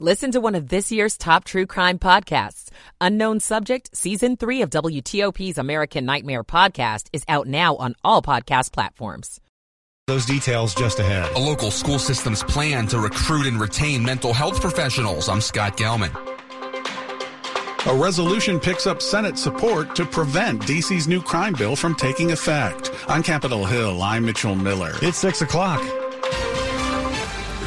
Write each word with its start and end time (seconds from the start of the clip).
Listen 0.00 0.32
to 0.32 0.40
one 0.40 0.56
of 0.56 0.70
this 0.70 0.90
year's 0.90 1.16
top 1.16 1.44
true 1.44 1.66
crime 1.66 2.00
podcasts. 2.00 2.68
Unknown 3.00 3.38
Subject, 3.38 3.96
Season 3.96 4.36
3 4.36 4.62
of 4.62 4.70
WTOP's 4.70 5.56
American 5.56 6.04
Nightmare 6.04 6.42
podcast 6.42 7.06
is 7.12 7.22
out 7.28 7.46
now 7.46 7.76
on 7.76 7.94
all 8.02 8.20
podcast 8.20 8.72
platforms. 8.72 9.40
Those 10.08 10.26
details 10.26 10.74
just 10.74 10.98
ahead. 10.98 11.30
A 11.36 11.38
local 11.38 11.70
school 11.70 12.00
system's 12.00 12.42
plan 12.42 12.88
to 12.88 12.98
recruit 12.98 13.46
and 13.46 13.60
retain 13.60 14.02
mental 14.02 14.32
health 14.32 14.60
professionals. 14.60 15.28
I'm 15.28 15.40
Scott 15.40 15.76
Gelman. 15.76 16.10
A 17.86 17.94
resolution 17.94 18.58
picks 18.58 18.88
up 18.88 19.00
Senate 19.00 19.38
support 19.38 19.94
to 19.94 20.04
prevent 20.04 20.66
D.C.'s 20.66 21.06
new 21.06 21.22
crime 21.22 21.54
bill 21.56 21.76
from 21.76 21.94
taking 21.94 22.32
effect. 22.32 22.90
On 23.08 23.22
Capitol 23.22 23.64
Hill, 23.64 24.02
I'm 24.02 24.24
Mitchell 24.24 24.56
Miller. 24.56 24.94
It's 25.02 25.18
6 25.18 25.42
o'clock. 25.42 26.03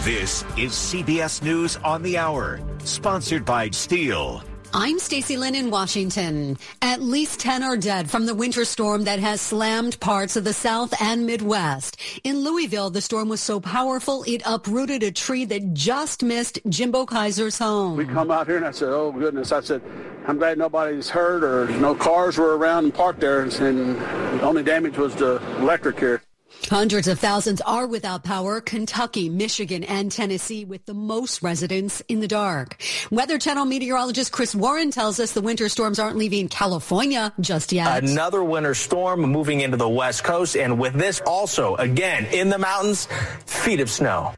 This 0.07 0.45
is 0.55 0.71
CBS 0.71 1.43
News 1.43 1.75
on 1.83 2.01
the 2.01 2.17
Hour, 2.17 2.61
sponsored 2.85 3.43
by 3.43 3.71
Steel. 3.71 4.41
I'm 4.73 4.99
Stacy 4.99 5.35
Lynn 5.35 5.53
in 5.53 5.69
Washington. 5.69 6.57
At 6.81 7.01
least 7.01 7.41
10 7.41 7.61
are 7.61 7.75
dead 7.75 8.09
from 8.09 8.25
the 8.25 8.33
winter 8.33 8.63
storm 8.63 9.03
that 9.03 9.19
has 9.19 9.41
slammed 9.41 9.99
parts 9.99 10.37
of 10.37 10.45
the 10.45 10.53
South 10.53 10.93
and 11.01 11.25
Midwest. 11.25 11.99
In 12.23 12.37
Louisville, 12.37 12.89
the 12.89 13.01
storm 13.01 13.27
was 13.27 13.41
so 13.41 13.59
powerful 13.59 14.23
it 14.25 14.41
uprooted 14.45 15.03
a 15.03 15.11
tree 15.11 15.43
that 15.43 15.73
just 15.73 16.23
missed 16.23 16.59
Jimbo 16.69 17.05
Kaiser's 17.05 17.59
home. 17.59 17.97
We 17.97 18.05
come 18.05 18.31
out 18.31 18.47
here 18.47 18.55
and 18.55 18.65
I 18.65 18.71
said, 18.71 18.87
oh 18.87 19.11
goodness, 19.11 19.51
I 19.51 19.59
said, 19.59 19.81
I'm 20.25 20.37
glad 20.37 20.57
nobody's 20.57 21.09
hurt 21.09 21.43
or 21.43 21.69
no 21.79 21.93
cars 21.93 22.37
were 22.37 22.55
around 22.55 22.85
and 22.85 22.93
parked 22.93 23.19
there 23.19 23.41
and 23.41 23.51
the 23.51 24.41
only 24.41 24.63
damage 24.63 24.97
was 24.97 25.13
the 25.15 25.41
electric 25.59 25.99
here. 25.99 26.21
Hundreds 26.65 27.07
of 27.07 27.19
thousands 27.19 27.61
are 27.61 27.87
without 27.87 28.23
power. 28.23 28.59
Kentucky, 28.59 29.29
Michigan, 29.29 29.83
and 29.83 30.11
Tennessee 30.11 30.65
with 30.65 30.85
the 30.85 30.93
most 30.93 31.41
residents 31.41 32.01
in 32.07 32.19
the 32.19 32.27
dark. 32.27 32.81
Weather 33.09 33.37
Channel 33.37 33.65
meteorologist 33.65 34.31
Chris 34.31 34.53
Warren 34.53 34.91
tells 34.91 35.19
us 35.19 35.31
the 35.31 35.41
winter 35.41 35.69
storms 35.69 35.99
aren't 35.99 36.17
leaving 36.17 36.49
California 36.49 37.33
just 37.39 37.71
yet. 37.71 38.03
Another 38.03 38.43
winter 38.43 38.73
storm 38.73 39.21
moving 39.21 39.61
into 39.61 39.77
the 39.77 39.89
west 39.89 40.23
coast. 40.23 40.57
And 40.57 40.79
with 40.79 40.93
this 40.93 41.21
also, 41.21 41.75
again, 41.75 42.25
in 42.25 42.49
the 42.49 42.57
mountains, 42.57 43.07
feet 43.45 43.79
of 43.79 43.89
snow. 43.89 44.33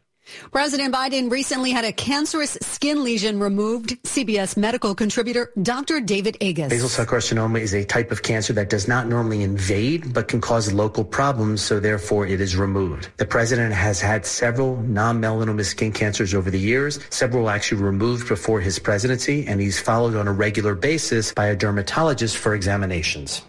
President 0.51 0.93
Biden 0.93 1.31
recently 1.31 1.71
had 1.71 1.85
a 1.85 1.91
cancerous 1.91 2.57
skin 2.61 3.03
lesion 3.03 3.39
removed. 3.39 4.01
CBS 4.03 4.57
medical 4.57 4.95
contributor 4.95 5.51
Dr. 5.61 6.01
David 6.01 6.37
Agus. 6.41 6.69
Basal 6.69 6.89
cell 6.89 7.05
carcinoma 7.05 7.59
is 7.59 7.73
a 7.73 7.83
type 7.83 8.11
of 8.11 8.23
cancer 8.23 8.53
that 8.53 8.69
does 8.69 8.87
not 8.87 9.07
normally 9.07 9.43
invade 9.43 10.13
but 10.13 10.27
can 10.27 10.41
cause 10.41 10.71
local 10.73 11.03
problems, 11.03 11.61
so 11.61 11.79
therefore 11.79 12.25
it 12.25 12.41
is 12.41 12.55
removed. 12.55 13.09
The 13.17 13.25
president 13.25 13.73
has 13.73 14.01
had 14.01 14.25
several 14.25 14.77
non-melanoma 14.77 15.65
skin 15.65 15.91
cancers 15.91 16.33
over 16.33 16.49
the 16.49 16.59
years. 16.59 16.99
Several 17.09 17.49
actually 17.49 17.81
removed 17.81 18.27
before 18.27 18.61
his 18.61 18.79
presidency, 18.79 19.45
and 19.47 19.59
he's 19.59 19.79
followed 19.79 20.15
on 20.15 20.27
a 20.27 20.33
regular 20.33 20.75
basis 20.75 21.33
by 21.33 21.47
a 21.47 21.55
dermatologist 21.55 22.37
for 22.37 22.53
examinations. 22.53 23.41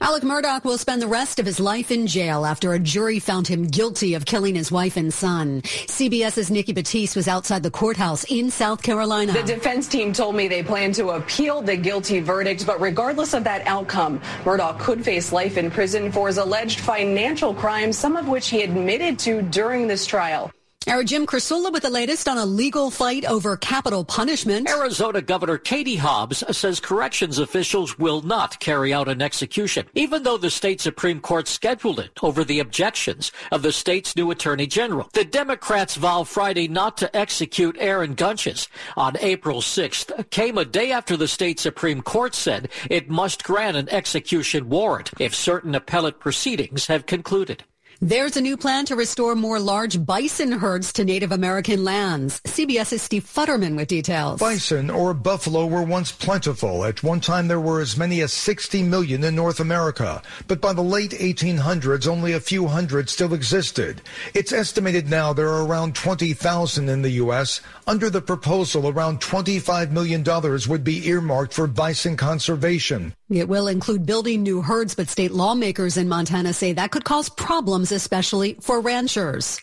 Alex 0.00 0.24
Murdaugh 0.24 0.62
will 0.64 0.78
spend 0.78 1.00
the 1.00 1.06
rest 1.06 1.38
of 1.38 1.46
his 1.46 1.58
life 1.58 1.90
in 1.90 2.06
jail 2.06 2.44
after 2.44 2.74
a 2.74 2.78
jury 2.78 3.18
found 3.18 3.48
him 3.48 3.66
guilty 3.66 4.14
of 4.14 4.24
killing 4.26 4.54
his 4.54 4.70
wife 4.70 4.96
and 4.96 5.12
son. 5.12 5.62
CBS's 5.62 6.50
Nikki 6.50 6.72
Battiste 6.72 7.16
was 7.16 7.28
outside 7.28 7.62
the 7.62 7.70
courthouse 7.70 8.24
in 8.24 8.50
South 8.50 8.82
Carolina. 8.82 9.32
The 9.32 9.42
defense 9.42 9.88
team 9.88 10.12
told 10.12 10.36
me 10.36 10.48
they 10.48 10.62
plan 10.62 10.92
to 10.92 11.10
appeal 11.10 11.62
the 11.62 11.76
guilty 11.76 12.20
verdict, 12.20 12.66
but 12.66 12.80
regardless 12.80 13.34
of 13.34 13.44
that 13.44 13.66
outcome, 13.66 14.20
Murdaugh 14.44 14.78
could 14.78 15.04
face 15.04 15.32
life 15.32 15.56
in 15.56 15.70
prison 15.70 16.12
for 16.12 16.26
his 16.26 16.38
alleged 16.38 16.80
financial 16.80 17.54
crimes, 17.54 17.96
some 17.98 18.16
of 18.16 18.28
which 18.28 18.48
he 18.48 18.62
admitted 18.62 19.18
to 19.20 19.42
during 19.42 19.86
this 19.86 20.06
trial. 20.06 20.50
Our 20.88 21.02
Jim 21.02 21.26
Krasula 21.26 21.72
with 21.72 21.82
the 21.82 21.90
latest 21.90 22.28
on 22.28 22.38
a 22.38 22.46
legal 22.46 22.92
fight 22.92 23.24
over 23.24 23.56
capital 23.56 24.04
punishment. 24.04 24.70
Arizona 24.70 25.20
Governor 25.20 25.58
Katie 25.58 25.96
Hobbs 25.96 26.44
says 26.56 26.78
corrections 26.78 27.40
officials 27.40 27.98
will 27.98 28.22
not 28.22 28.60
carry 28.60 28.94
out 28.94 29.08
an 29.08 29.20
execution, 29.20 29.88
even 29.96 30.22
though 30.22 30.36
the 30.36 30.48
state 30.48 30.80
Supreme 30.80 31.18
Court 31.18 31.48
scheduled 31.48 31.98
it 31.98 32.12
over 32.22 32.44
the 32.44 32.60
objections 32.60 33.32
of 33.50 33.62
the 33.62 33.72
state's 33.72 34.14
new 34.14 34.30
attorney 34.30 34.68
general. 34.68 35.08
The 35.12 35.24
Democrats 35.24 35.96
vowed 35.96 36.28
Friday 36.28 36.68
not 36.68 36.96
to 36.98 37.16
execute 37.16 37.76
Aaron 37.80 38.14
Gunches. 38.14 38.68
On 38.96 39.16
April 39.18 39.62
6th 39.62 40.30
came 40.30 40.56
a 40.56 40.64
day 40.64 40.92
after 40.92 41.16
the 41.16 41.26
state 41.26 41.58
Supreme 41.58 42.00
Court 42.00 42.32
said 42.32 42.68
it 42.88 43.10
must 43.10 43.42
grant 43.42 43.76
an 43.76 43.88
execution 43.88 44.68
warrant 44.68 45.10
if 45.18 45.34
certain 45.34 45.74
appellate 45.74 46.20
proceedings 46.20 46.86
have 46.86 47.06
concluded. 47.06 47.64
There's 48.00 48.36
a 48.36 48.42
new 48.42 48.58
plan 48.58 48.84
to 48.86 48.94
restore 48.94 49.34
more 49.34 49.58
large 49.58 50.04
bison 50.04 50.52
herds 50.52 50.92
to 50.94 51.04
Native 51.04 51.32
American 51.32 51.82
lands. 51.82 52.42
CBS's 52.42 53.00
Steve 53.00 53.24
Futterman 53.24 53.74
with 53.74 53.88
details. 53.88 54.38
Bison 54.38 54.90
or 54.90 55.14
buffalo 55.14 55.64
were 55.64 55.82
once 55.82 56.12
plentiful. 56.12 56.84
At 56.84 57.02
one 57.02 57.20
time, 57.20 57.48
there 57.48 57.60
were 57.60 57.80
as 57.80 57.96
many 57.96 58.20
as 58.20 58.34
60 58.34 58.82
million 58.82 59.24
in 59.24 59.34
North 59.34 59.60
America. 59.60 60.20
But 60.46 60.60
by 60.60 60.74
the 60.74 60.82
late 60.82 61.12
1800s, 61.12 62.06
only 62.06 62.34
a 62.34 62.40
few 62.40 62.66
hundred 62.66 63.08
still 63.08 63.32
existed. 63.32 64.02
It's 64.34 64.52
estimated 64.52 65.08
now 65.08 65.32
there 65.32 65.48
are 65.48 65.64
around 65.64 65.94
20,000 65.94 66.90
in 66.90 67.00
the 67.00 67.10
U.S. 67.12 67.62
Under 67.86 68.10
the 68.10 68.20
proposal, 68.20 68.88
around 68.88 69.22
$25 69.22 69.90
million 69.90 70.22
would 70.68 70.84
be 70.84 71.08
earmarked 71.08 71.54
for 71.54 71.66
bison 71.66 72.18
conservation. 72.18 73.14
It 73.28 73.48
will 73.48 73.66
include 73.66 74.06
building 74.06 74.42
new 74.42 74.62
herds, 74.62 74.94
but 74.94 75.08
state 75.08 75.32
lawmakers 75.32 75.96
in 75.96 76.08
Montana 76.08 76.52
say 76.52 76.72
that 76.74 76.92
could 76.92 77.04
cause 77.04 77.28
problems, 77.28 77.85
especially 77.92 78.56
for 78.60 78.80
ranchers. 78.80 79.60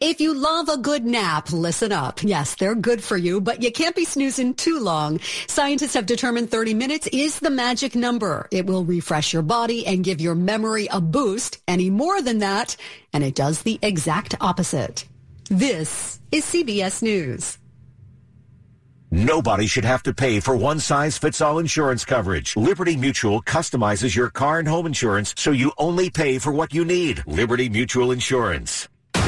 If 0.00 0.20
you 0.20 0.34
love 0.34 0.68
a 0.68 0.76
good 0.76 1.04
nap, 1.04 1.52
listen 1.52 1.92
up. 1.92 2.22
Yes, 2.22 2.54
they're 2.54 2.74
good 2.74 3.02
for 3.02 3.16
you, 3.16 3.40
but 3.40 3.62
you 3.62 3.72
can't 3.72 3.96
be 3.96 4.04
snoozing 4.04 4.54
too 4.54 4.78
long. 4.80 5.20
Scientists 5.46 5.94
have 5.94 6.06
determined 6.06 6.50
30 6.50 6.74
minutes 6.74 7.08
is 7.12 7.40
the 7.40 7.50
magic 7.50 7.94
number. 7.94 8.48
It 8.50 8.66
will 8.66 8.84
refresh 8.84 9.32
your 9.32 9.42
body 9.42 9.86
and 9.86 10.04
give 10.04 10.20
your 10.20 10.34
memory 10.34 10.88
a 10.90 11.00
boost. 11.00 11.58
Any 11.66 11.90
more 11.90 12.20
than 12.20 12.38
that, 12.40 12.76
and 13.12 13.24
it 13.24 13.34
does 13.34 13.62
the 13.62 13.78
exact 13.82 14.34
opposite. 14.40 15.04
This 15.48 16.20
is 16.32 16.44
CBS 16.44 17.02
News. 17.02 17.58
Nobody 19.14 19.68
should 19.68 19.84
have 19.84 20.02
to 20.02 20.12
pay 20.12 20.40
for 20.40 20.56
one 20.56 20.80
size 20.80 21.16
fits 21.16 21.40
all 21.40 21.60
insurance 21.60 22.04
coverage. 22.04 22.56
Liberty 22.56 22.96
Mutual 22.96 23.40
customizes 23.42 24.16
your 24.16 24.28
car 24.28 24.58
and 24.58 24.66
home 24.66 24.86
insurance 24.86 25.32
so 25.38 25.52
you 25.52 25.70
only 25.78 26.10
pay 26.10 26.40
for 26.40 26.50
what 26.50 26.74
you 26.74 26.84
need. 26.84 27.22
Liberty 27.24 27.68
Mutual 27.68 28.10
Insurance. 28.10 28.88
Good 29.12 29.22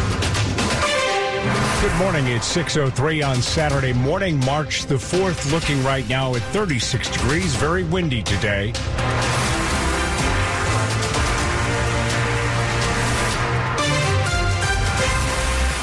morning. 1.99 2.27
It's 2.27 2.53
6.03 2.53 3.25
on 3.25 3.41
Saturday 3.41 3.93
morning, 3.93 4.45
March 4.45 4.87
the 4.87 4.97
4th. 4.97 5.53
Looking 5.53 5.81
right 5.85 6.09
now 6.09 6.35
at 6.35 6.43
36 6.53 7.09
degrees. 7.09 7.55
Very 7.55 7.85
windy 7.85 8.25
today. 8.25 8.73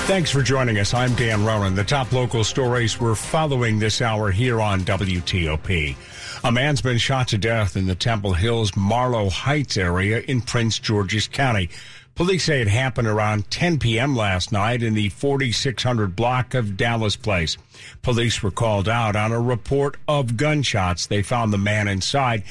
Thanks 0.05 0.29
for 0.29 0.41
joining 0.41 0.79
us. 0.79 0.93
I'm 0.93 1.15
Dan 1.15 1.45
Ronan. 1.45 1.75
The 1.75 1.83
top 1.85 2.11
local 2.11 2.43
stories 2.43 2.99
we're 2.99 3.15
following 3.15 3.79
this 3.79 4.01
hour 4.01 4.31
here 4.31 4.59
on 4.59 4.81
WTOP. 4.81 5.95
A 6.43 6.51
man's 6.51 6.81
been 6.81 6.97
shot 6.97 7.29
to 7.29 7.37
death 7.37 7.77
in 7.77 7.87
the 7.87 7.95
Temple 7.95 8.33
Hills 8.33 8.75
Marlow 8.75 9.29
Heights 9.29 9.77
area 9.77 10.19
in 10.19 10.41
Prince 10.41 10.77
George's 10.77 11.29
County. 11.29 11.69
Police 12.15 12.43
say 12.43 12.61
it 12.61 12.67
happened 12.67 13.07
around 13.07 13.49
10 13.49 13.79
p.m. 13.79 14.13
last 14.13 14.51
night 14.51 14.83
in 14.83 14.93
the 14.93 15.07
4600 15.07 16.17
block 16.17 16.53
of 16.53 16.75
Dallas 16.75 17.15
Place. 17.15 17.57
Police 18.01 18.43
were 18.43 18.51
called 18.51 18.89
out 18.89 19.15
on 19.15 19.31
a 19.31 19.39
report 19.39 19.95
of 20.09 20.35
gunshots. 20.35 21.07
They 21.07 21.23
found 21.23 21.53
the 21.53 21.57
man 21.57 21.87
inside 21.87 22.43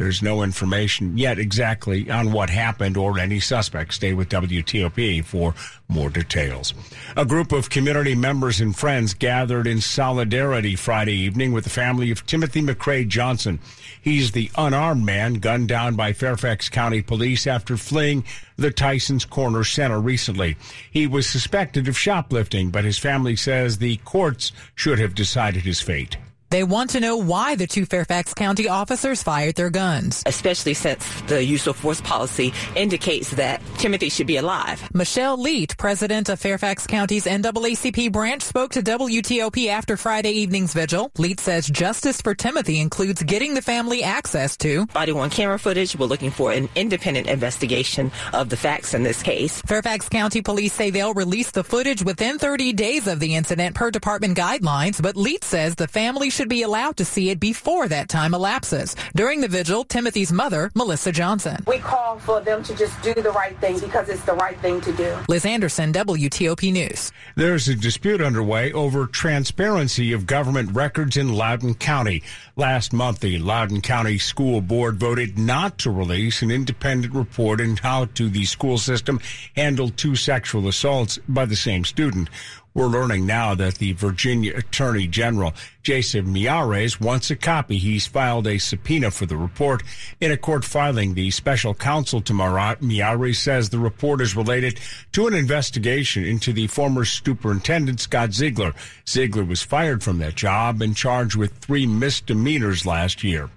there's 0.00 0.22
no 0.22 0.42
information 0.42 1.18
yet 1.18 1.38
exactly 1.38 2.10
on 2.10 2.32
what 2.32 2.48
happened 2.48 2.96
or 2.96 3.18
any 3.18 3.38
suspects. 3.38 3.96
Stay 3.96 4.14
with 4.14 4.30
WTOP 4.30 5.22
for 5.26 5.54
more 5.88 6.08
details. 6.08 6.72
A 7.18 7.26
group 7.26 7.52
of 7.52 7.68
community 7.68 8.14
members 8.14 8.62
and 8.62 8.74
friends 8.74 9.12
gathered 9.12 9.66
in 9.66 9.82
solidarity 9.82 10.74
Friday 10.74 11.12
evening 11.12 11.52
with 11.52 11.64
the 11.64 11.70
family 11.70 12.10
of 12.10 12.24
Timothy 12.24 12.62
McCree 12.62 13.08
Johnson. 13.08 13.58
He's 14.00 14.32
the 14.32 14.50
unarmed 14.56 15.04
man 15.04 15.34
gunned 15.34 15.68
down 15.68 15.96
by 15.96 16.14
Fairfax 16.14 16.70
County 16.70 17.02
police 17.02 17.46
after 17.46 17.76
fleeing 17.76 18.24
the 18.56 18.70
Tyson's 18.70 19.26
Corner 19.26 19.64
Center 19.64 20.00
recently. 20.00 20.56
He 20.90 21.06
was 21.06 21.28
suspected 21.28 21.88
of 21.88 21.98
shoplifting, 21.98 22.70
but 22.70 22.84
his 22.84 22.96
family 22.96 23.36
says 23.36 23.76
the 23.76 23.98
courts 23.98 24.52
should 24.74 24.98
have 24.98 25.14
decided 25.14 25.64
his 25.64 25.82
fate. 25.82 26.16
They 26.50 26.64
want 26.64 26.90
to 26.90 27.00
know 27.00 27.16
why 27.16 27.54
the 27.54 27.68
two 27.68 27.86
Fairfax 27.86 28.34
County 28.34 28.68
officers 28.68 29.22
fired 29.22 29.54
their 29.54 29.70
guns. 29.70 30.24
Especially 30.26 30.74
since 30.74 31.20
the 31.22 31.44
use 31.44 31.68
of 31.68 31.76
force 31.76 32.00
policy 32.00 32.52
indicates 32.74 33.30
that 33.30 33.62
Timothy 33.78 34.08
should 34.08 34.26
be 34.26 34.36
alive. 34.36 34.82
Michelle 34.92 35.38
Leete, 35.38 35.76
president 35.76 36.28
of 36.28 36.40
Fairfax 36.40 36.88
County's 36.88 37.26
NAACP 37.26 38.10
branch, 38.10 38.42
spoke 38.42 38.72
to 38.72 38.82
WTOP 38.82 39.68
after 39.68 39.96
Friday 39.96 40.32
evening's 40.32 40.74
vigil. 40.74 41.10
Leete 41.18 41.38
says 41.38 41.68
justice 41.68 42.20
for 42.20 42.34
Timothy 42.34 42.80
includes 42.80 43.22
getting 43.22 43.54
the 43.54 43.62
family 43.62 44.02
access 44.02 44.56
to 44.56 44.86
body 44.86 45.12
worn 45.12 45.30
camera 45.30 45.58
footage. 45.58 45.96
We're 45.96 46.06
looking 46.06 46.32
for 46.32 46.50
an 46.50 46.68
independent 46.74 47.28
investigation 47.28 48.10
of 48.32 48.48
the 48.48 48.56
facts 48.56 48.92
in 48.92 49.04
this 49.04 49.22
case. 49.22 49.62
Fairfax 49.62 50.08
County 50.08 50.42
police 50.42 50.72
say 50.72 50.90
they'll 50.90 51.14
release 51.14 51.52
the 51.52 51.62
footage 51.62 52.02
within 52.02 52.38
30 52.38 52.72
days 52.72 53.06
of 53.06 53.20
the 53.20 53.36
incident 53.36 53.76
per 53.76 53.92
department 53.92 54.36
guidelines, 54.36 55.00
but 55.00 55.14
Leete 55.14 55.44
says 55.44 55.76
the 55.76 55.86
family 55.86 56.28
should 56.40 56.48
be 56.48 56.62
allowed 56.62 56.96
to 56.96 57.04
see 57.04 57.28
it 57.28 57.38
before 57.38 57.86
that 57.86 58.08
time 58.08 58.32
elapses. 58.32 58.96
During 59.14 59.42
the 59.42 59.48
vigil, 59.48 59.84
Timothy's 59.84 60.32
mother, 60.32 60.70
Melissa 60.74 61.12
Johnson. 61.12 61.62
We 61.66 61.80
call 61.80 62.18
for 62.18 62.40
them 62.40 62.62
to 62.62 62.74
just 62.74 62.98
do 63.02 63.12
the 63.12 63.30
right 63.32 63.54
thing 63.58 63.78
because 63.78 64.08
it's 64.08 64.24
the 64.24 64.32
right 64.32 64.58
thing 64.60 64.80
to 64.80 64.92
do. 64.92 65.14
Liz 65.28 65.44
Anderson, 65.44 65.92
WTOP 65.92 66.72
News. 66.72 67.12
There's 67.36 67.68
a 67.68 67.74
dispute 67.74 68.22
underway 68.22 68.72
over 68.72 69.06
transparency 69.06 70.14
of 70.14 70.26
government 70.26 70.74
records 70.74 71.18
in 71.18 71.34
Loudoun 71.34 71.74
County. 71.74 72.22
Last 72.56 72.94
month, 72.94 73.20
the 73.20 73.38
Loudoun 73.38 73.82
County 73.82 74.16
School 74.16 74.62
Board 74.62 74.96
voted 74.96 75.38
not 75.38 75.76
to 75.80 75.90
release 75.90 76.40
an 76.40 76.50
independent 76.50 77.12
report 77.12 77.60
on 77.60 77.76
how 77.76 78.06
to 78.14 78.30
the 78.30 78.46
school 78.46 78.78
system 78.78 79.20
handled 79.56 79.98
two 79.98 80.16
sexual 80.16 80.68
assaults 80.68 81.18
by 81.28 81.44
the 81.44 81.54
same 81.56 81.84
student. 81.84 82.30
We're 82.72 82.86
learning 82.86 83.26
now 83.26 83.56
that 83.56 83.76
the 83.76 83.94
Virginia 83.94 84.56
Attorney 84.56 85.08
General, 85.08 85.54
Jason 85.82 86.26
Miyares, 86.26 87.00
wants 87.00 87.28
a 87.30 87.36
copy. 87.36 87.78
He's 87.78 88.06
filed 88.06 88.46
a 88.46 88.58
subpoena 88.58 89.10
for 89.10 89.26
the 89.26 89.36
report. 89.36 89.82
In 90.20 90.30
a 90.30 90.36
court 90.36 90.64
filing, 90.64 91.14
the 91.14 91.32
special 91.32 91.74
counsel 91.74 92.20
to 92.20 92.32
Marat, 92.32 92.76
Miyares 92.80 93.36
says 93.36 93.70
the 93.70 93.78
report 93.80 94.20
is 94.20 94.36
related 94.36 94.78
to 95.12 95.26
an 95.26 95.34
investigation 95.34 96.24
into 96.24 96.52
the 96.52 96.68
former 96.68 97.04
superintendent, 97.04 97.98
Scott 97.98 98.32
Ziegler. 98.32 98.72
Ziegler 99.08 99.44
was 99.44 99.62
fired 99.62 100.04
from 100.04 100.18
that 100.18 100.36
job 100.36 100.80
and 100.80 100.96
charged 100.96 101.34
with 101.34 101.52
three 101.58 101.86
misdemeanors 101.86 102.86
last 102.86 103.24
year. 103.24 103.50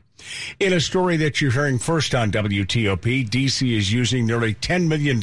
In 0.60 0.74
a 0.74 0.80
story 0.80 1.18
that 1.18 1.42
you're 1.42 1.52
hearing 1.52 1.78
first 1.78 2.16
on 2.16 2.32
WTOP, 2.32 3.30
DC 3.30 3.78
is 3.78 3.92
using 3.92 4.26
nearly 4.26 4.56
$10 4.56 4.88
million 4.88 5.22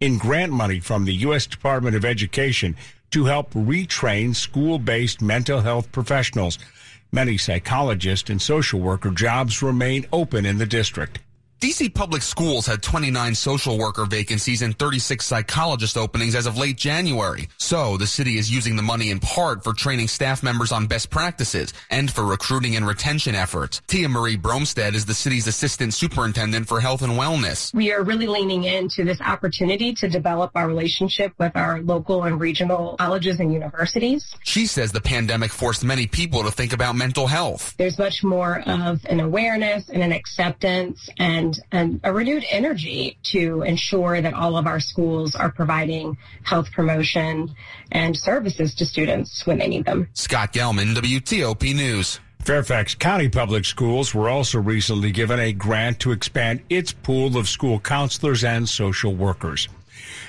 in 0.00 0.18
grant 0.18 0.52
money 0.52 0.80
from 0.80 1.04
the 1.04 1.14
U.S. 1.16 1.46
Department 1.46 1.94
of 1.94 2.04
Education 2.04 2.76
to 3.14 3.26
help 3.26 3.52
retrain 3.52 4.34
school 4.34 4.76
based 4.76 5.22
mental 5.22 5.60
health 5.60 5.92
professionals. 5.92 6.58
Many 7.12 7.38
psychologists 7.38 8.28
and 8.28 8.42
social 8.42 8.80
worker 8.80 9.12
jobs 9.12 9.62
remain 9.62 10.04
open 10.12 10.44
in 10.44 10.58
the 10.58 10.66
district. 10.66 11.20
DC 11.64 11.94
Public 11.94 12.20
Schools 12.20 12.66
had 12.66 12.82
29 12.82 13.34
social 13.34 13.78
worker 13.78 14.04
vacancies 14.04 14.60
and 14.60 14.78
36 14.78 15.24
psychologist 15.24 15.96
openings 15.96 16.34
as 16.34 16.44
of 16.44 16.58
late 16.58 16.76
January. 16.76 17.48
So 17.56 17.96
the 17.96 18.06
city 18.06 18.36
is 18.36 18.50
using 18.50 18.76
the 18.76 18.82
money 18.82 19.08
in 19.08 19.18
part 19.18 19.64
for 19.64 19.72
training 19.72 20.08
staff 20.08 20.42
members 20.42 20.72
on 20.72 20.86
best 20.86 21.08
practices 21.08 21.72
and 21.88 22.12
for 22.12 22.22
recruiting 22.22 22.76
and 22.76 22.86
retention 22.86 23.34
efforts. 23.34 23.80
Tia 23.86 24.10
Marie 24.10 24.36
Brumsted 24.36 24.92
is 24.92 25.06
the 25.06 25.14
city's 25.14 25.46
assistant 25.46 25.94
superintendent 25.94 26.68
for 26.68 26.80
health 26.80 27.00
and 27.00 27.14
wellness. 27.14 27.72
We 27.72 27.94
are 27.94 28.02
really 28.02 28.26
leaning 28.26 28.64
into 28.64 29.02
this 29.02 29.22
opportunity 29.22 29.94
to 29.94 30.08
develop 30.10 30.50
our 30.54 30.68
relationship 30.68 31.32
with 31.38 31.56
our 31.56 31.80
local 31.80 32.24
and 32.24 32.38
regional 32.38 32.96
colleges 32.98 33.40
and 33.40 33.50
universities. 33.54 34.36
She 34.42 34.66
says 34.66 34.92
the 34.92 35.00
pandemic 35.00 35.50
forced 35.50 35.82
many 35.82 36.06
people 36.08 36.42
to 36.42 36.50
think 36.50 36.74
about 36.74 36.94
mental 36.94 37.26
health. 37.26 37.74
There's 37.78 37.98
much 37.98 38.22
more 38.22 38.62
of 38.66 39.02
an 39.06 39.20
awareness 39.20 39.88
and 39.88 40.02
an 40.02 40.12
acceptance 40.12 41.08
and 41.16 41.53
and 41.72 42.00
a 42.04 42.12
renewed 42.12 42.44
energy 42.50 43.18
to 43.24 43.62
ensure 43.62 44.20
that 44.20 44.34
all 44.34 44.56
of 44.56 44.66
our 44.66 44.80
schools 44.80 45.34
are 45.34 45.50
providing 45.50 46.16
health 46.42 46.70
promotion 46.72 47.54
and 47.92 48.16
services 48.16 48.74
to 48.76 48.86
students 48.86 49.46
when 49.46 49.58
they 49.58 49.68
need 49.68 49.84
them. 49.84 50.08
Scott 50.14 50.52
Gelman, 50.52 50.94
WTOP 50.94 51.74
News. 51.74 52.20
Fairfax 52.40 52.94
County 52.94 53.30
Public 53.30 53.64
Schools 53.64 54.14
were 54.14 54.28
also 54.28 54.60
recently 54.60 55.10
given 55.10 55.40
a 55.40 55.54
grant 55.54 55.98
to 56.00 56.12
expand 56.12 56.60
its 56.68 56.92
pool 56.92 57.38
of 57.38 57.48
school 57.48 57.80
counselors 57.80 58.44
and 58.44 58.68
social 58.68 59.14
workers. 59.14 59.66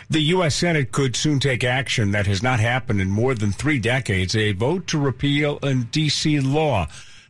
The 0.10 0.22
U.S. 0.22 0.56
Senate 0.56 0.94
could 0.94 1.16
soon 1.16 1.40
take 1.40 1.64
action 1.64 2.12
that 2.12 2.28
has 2.28 2.42
not 2.42 2.62
happened 2.62 3.02
in 3.02 3.10
more 3.10 3.34
than 3.34 3.52
three 3.52 3.80
decades, 3.80 4.36
a 4.36 4.54
vote 4.54 4.88
to 4.88 4.98
repeal 4.98 5.60
a 5.62 5.74
D.C. 5.74 6.40
law 6.40 6.88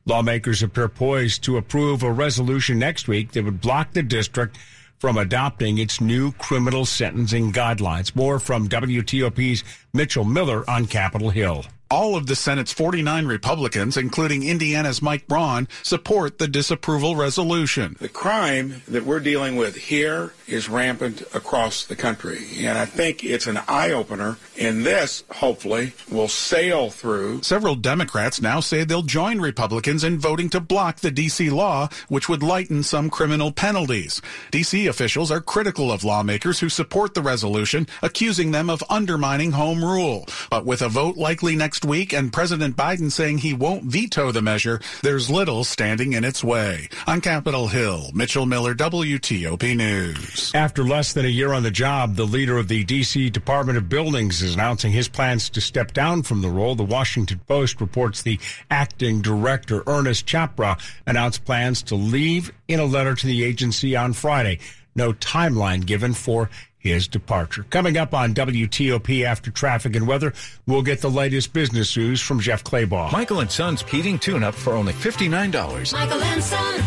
Lawmakers 0.08 0.62
appear 0.62 0.88
poised 0.88 1.44
to 1.46 1.58
approve 1.58 2.04
a 2.04 2.12
resolution 2.12 2.78
next 2.78 3.08
week 3.08 3.32
that 3.32 3.44
would 3.44 3.60
block 3.60 3.94
the 3.94 4.04
district 4.04 4.56
from 5.00 5.18
adopting 5.18 5.80
its 5.80 6.00
new 6.00 6.32
criminal 6.34 6.86
sentencing 6.86 7.52
guidelines. 7.52 8.16
More 8.16 8.38
from 8.38 8.70
WTOP's 8.70 9.64
Mitchell 9.94 10.24
Miller 10.24 10.70
on 10.70 10.86
Capitol 10.86 11.32
Hill. 11.32 11.66
All 11.92 12.16
of 12.16 12.26
the 12.26 12.36
Senate's 12.36 12.74
49 12.74 13.28
Republicans, 13.28 13.96
including 13.96 14.44
Indiana's 14.44 15.02
Mike 15.02 15.28
Braun, 15.28 15.68
support 15.84 16.40
the 16.40 16.48
disapproval 16.48 17.16
resolution. 17.16 17.96
The 18.00 18.10
crime 18.10 18.82
that 18.88 19.06
we're 19.06 19.20
dealing 19.20 19.56
with 19.56 19.76
here 19.76 20.34
is 20.48 20.68
rampant 20.68 21.22
across 21.34 21.86
the 21.86 21.96
country. 21.96 22.40
And 22.60 22.78
I 22.78 22.86
think 22.86 23.24
it's 23.24 23.48
an 23.48 23.60
eye 23.68 23.92
opener. 23.92 24.38
And 24.60 24.86
this, 24.86 25.24
hopefully, 25.32 25.94
will 26.10 26.28
sail 26.28 26.90
through. 26.90 27.44
Several 27.44 27.76
Democrats 27.76 28.42
now 28.42 28.60
say 28.62 28.84
they'll 28.84 29.02
join 29.02 29.40
Republicans 29.40 30.04
in 30.04 30.18
voting 30.18 30.50
to 30.52 30.60
block 30.60 31.02
the 31.02 31.12
D.C. 31.12 31.50
law, 31.50 31.90
which 32.08 32.30
would 32.30 32.42
lighten 32.42 32.84
some 32.84 33.10
criminal 33.10 33.52
penalties. 33.52 34.22
D.C. 34.52 34.88
officials 34.88 35.30
are 35.30 35.42
critical 35.42 35.92
of 35.92 36.04
lawmakers 36.04 36.60
who 36.60 36.70
support 36.70 37.14
the 37.14 37.22
resolution, 37.22 37.88
accusing 38.02 38.52
them 38.52 38.70
of 38.70 38.84
undermining 38.90 39.52
home 39.52 39.84
rule. 39.84 40.26
But 40.50 40.66
with 40.66 40.82
a 40.82 40.90
vote 40.90 41.18
likely 41.18 41.56
next 41.56 41.75
week 41.84 42.14
and 42.14 42.32
President 42.32 42.78
Biden 42.78 43.12
saying 43.12 43.40
he 43.40 43.54
won't 43.54 43.84
veto 43.84 44.32
the 44.32 44.42
measure, 44.42 44.80
there's 45.02 45.30
little 45.30 45.64
standing 45.64 46.14
in 46.14 46.24
its 46.24 46.44
way. 46.44 46.88
On 47.08 47.20
Capitol 47.20 47.68
Hill, 47.68 48.12
Mitchell 48.14 48.46
Miller, 48.46 48.76
WTOP 48.76 49.76
News. 49.76 50.52
After 50.54 50.84
less 50.84 51.14
than 51.14 51.26
a 51.26 51.30
year 51.30 51.52
on 51.52 51.64
the 51.64 51.72
job, 51.72 52.16
the 52.16 52.24
leader 52.24 52.58
of 52.58 52.68
the 52.68 52.84
D.C. 52.84 53.30
Department 53.32 53.78
of 53.78 53.90
Buildings 53.90 54.42
is 54.42 54.54
announcing 54.54 54.92
his 54.92 55.08
plans 55.08 55.50
to 55.50 55.60
step 55.60 55.92
down 55.92 56.22
from 56.24 56.42
the 56.42 56.50
role. 56.50 56.76
The 56.76 56.84
Washington 56.84 57.42
Post 57.48 57.82
reports 57.82 58.22
the 58.22 58.40
acting 58.70 59.22
director, 59.22 59.84
Ernest 59.88 60.28
Chrappah, 60.28 60.80
announced 61.08 61.44
plans 61.44 61.82
to 61.84 61.96
leave 61.96 62.52
in 62.68 62.80
a 62.80 62.86
letter 62.86 63.16
to 63.16 63.28
the 63.28 63.44
agency 63.44 63.96
on 63.96 64.14
Friday. 64.14 64.60
No 64.96 65.12
timeline 65.12 65.86
given 65.86 66.14
for 66.14 66.50
his 66.86 67.08
departure. 67.08 67.66
Coming 67.70 67.98
up 67.98 68.14
on 68.14 68.34
WTOP 68.34 69.24
after 69.24 69.52
traffic 69.52 69.96
and 69.96 70.08
weather, 70.08 70.34
we'll 70.68 70.84
get 70.84 71.02
the 71.02 71.10
latest 71.10 71.52
business 71.52 71.98
news 71.98 72.22
from 72.22 72.40
Jeff 72.40 72.64
Clabaugh. 72.64 73.12
Michael 73.12 73.40
and 73.40 73.52
Son's 73.52 73.82
heating 73.84 74.20
tune-up 74.20 74.54
for 74.54 74.74
only 74.74 74.94
$59. 74.94 75.94
Michael 75.94 76.22
and 76.22 76.44
Son. 76.44 76.84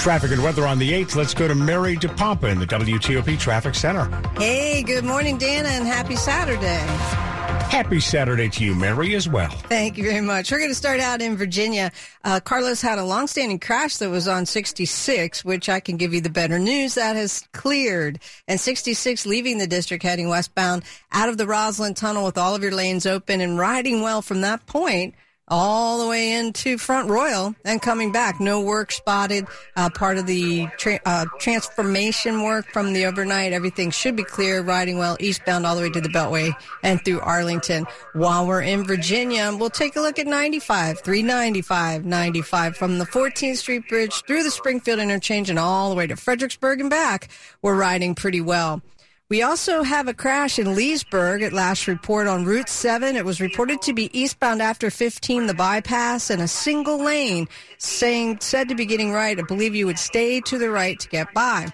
Traffic 0.00 0.30
and 0.30 0.42
weather 0.42 0.66
on 0.66 0.78
the 0.78 0.90
8th. 0.90 1.16
Let's 1.16 1.34
go 1.34 1.48
to 1.48 1.54
Mary 1.54 1.96
DePompa 1.96 2.50
in 2.50 2.58
the 2.58 2.66
WTOP 2.66 3.38
Traffic 3.38 3.74
Center. 3.74 4.08
Hey, 4.38 4.82
good 4.82 5.04
morning, 5.04 5.36
Dana, 5.36 5.68
and 5.68 5.86
happy 5.86 6.16
Saturday. 6.16 7.27
Happy 7.68 8.00
Saturday 8.00 8.48
to 8.48 8.64
you, 8.64 8.74
Mary, 8.74 9.14
as 9.14 9.28
well. 9.28 9.50
Thank 9.50 9.98
you 9.98 10.04
very 10.04 10.22
much. 10.22 10.50
We're 10.50 10.58
going 10.58 10.70
to 10.70 10.74
start 10.74 11.00
out 11.00 11.20
in 11.20 11.36
Virginia. 11.36 11.92
Uh, 12.24 12.40
Carlos 12.40 12.80
had 12.80 12.98
a 12.98 13.04
long-standing 13.04 13.60
crash 13.60 13.98
that 13.98 14.08
was 14.08 14.26
on 14.26 14.46
66, 14.46 15.44
which 15.44 15.68
I 15.68 15.78
can 15.78 15.98
give 15.98 16.14
you 16.14 16.22
the 16.22 16.30
better 16.30 16.58
news 16.58 16.94
that 16.94 17.14
has 17.14 17.46
cleared. 17.52 18.20
And 18.48 18.58
66 18.58 19.26
leaving 19.26 19.58
the 19.58 19.66
district 19.66 20.02
heading 20.02 20.28
westbound 20.28 20.82
out 21.12 21.28
of 21.28 21.36
the 21.36 21.44
Rosslyn 21.44 21.94
Tunnel 21.94 22.24
with 22.24 22.38
all 22.38 22.54
of 22.54 22.62
your 22.62 22.72
lanes 22.72 23.04
open 23.04 23.40
and 23.42 23.58
riding 23.58 24.00
well 24.00 24.22
from 24.22 24.40
that 24.40 24.64
point 24.66 25.14
all 25.48 25.98
the 25.98 26.06
way 26.06 26.32
into 26.32 26.78
Front 26.78 27.08
Royal 27.08 27.54
and 27.64 27.80
coming 27.80 28.12
back. 28.12 28.40
No 28.40 28.60
work 28.60 28.92
spotted. 28.92 29.46
Uh, 29.76 29.90
part 29.90 30.18
of 30.18 30.26
the 30.26 30.66
tra- 30.76 31.00
uh, 31.04 31.26
transformation 31.38 32.42
work 32.42 32.66
from 32.72 32.92
the 32.92 33.06
overnight. 33.06 33.52
Everything 33.52 33.90
should 33.90 34.16
be 34.16 34.24
clear. 34.24 34.62
Riding 34.62 34.98
well 34.98 35.16
eastbound 35.20 35.66
all 35.66 35.76
the 35.76 35.82
way 35.82 35.90
to 35.90 36.00
the 36.00 36.08
Beltway 36.08 36.52
and 36.82 37.04
through 37.04 37.20
Arlington. 37.20 37.86
While 38.12 38.46
we're 38.46 38.62
in 38.62 38.84
Virginia, 38.84 39.54
we'll 39.58 39.70
take 39.70 39.96
a 39.96 40.00
look 40.00 40.18
at 40.18 40.26
95, 40.26 41.00
395, 41.00 42.04
95 42.04 42.76
from 42.76 42.98
the 42.98 43.06
14th 43.06 43.56
Street 43.56 43.88
Bridge 43.88 44.22
through 44.26 44.42
the 44.42 44.50
Springfield 44.50 45.00
interchange 45.00 45.50
and 45.50 45.58
all 45.58 45.90
the 45.90 45.96
way 45.96 46.06
to 46.06 46.16
Fredericksburg 46.16 46.80
and 46.80 46.90
back. 46.90 47.28
We're 47.62 47.76
riding 47.76 48.14
pretty 48.14 48.40
well. 48.40 48.82
We 49.30 49.42
also 49.42 49.82
have 49.82 50.08
a 50.08 50.14
crash 50.14 50.58
in 50.58 50.74
Leesburg 50.74 51.42
at 51.42 51.52
last 51.52 51.86
report 51.86 52.26
on 52.28 52.46
Route 52.46 52.70
7. 52.70 53.14
It 53.14 53.26
was 53.26 53.42
reported 53.42 53.82
to 53.82 53.92
be 53.92 54.08
eastbound 54.18 54.62
after 54.62 54.90
15, 54.90 55.46
the 55.46 55.52
bypass, 55.52 56.30
and 56.30 56.40
a 56.40 56.48
single 56.48 56.96
lane 57.04 57.46
saying, 57.76 58.38
said 58.40 58.70
to 58.70 58.74
be 58.74 58.86
getting 58.86 59.12
right. 59.12 59.38
I 59.38 59.42
believe 59.42 59.74
you 59.74 59.84
would 59.84 59.98
stay 59.98 60.40
to 60.40 60.56
the 60.56 60.70
right 60.70 60.98
to 60.98 61.08
get 61.10 61.34
by. 61.34 61.70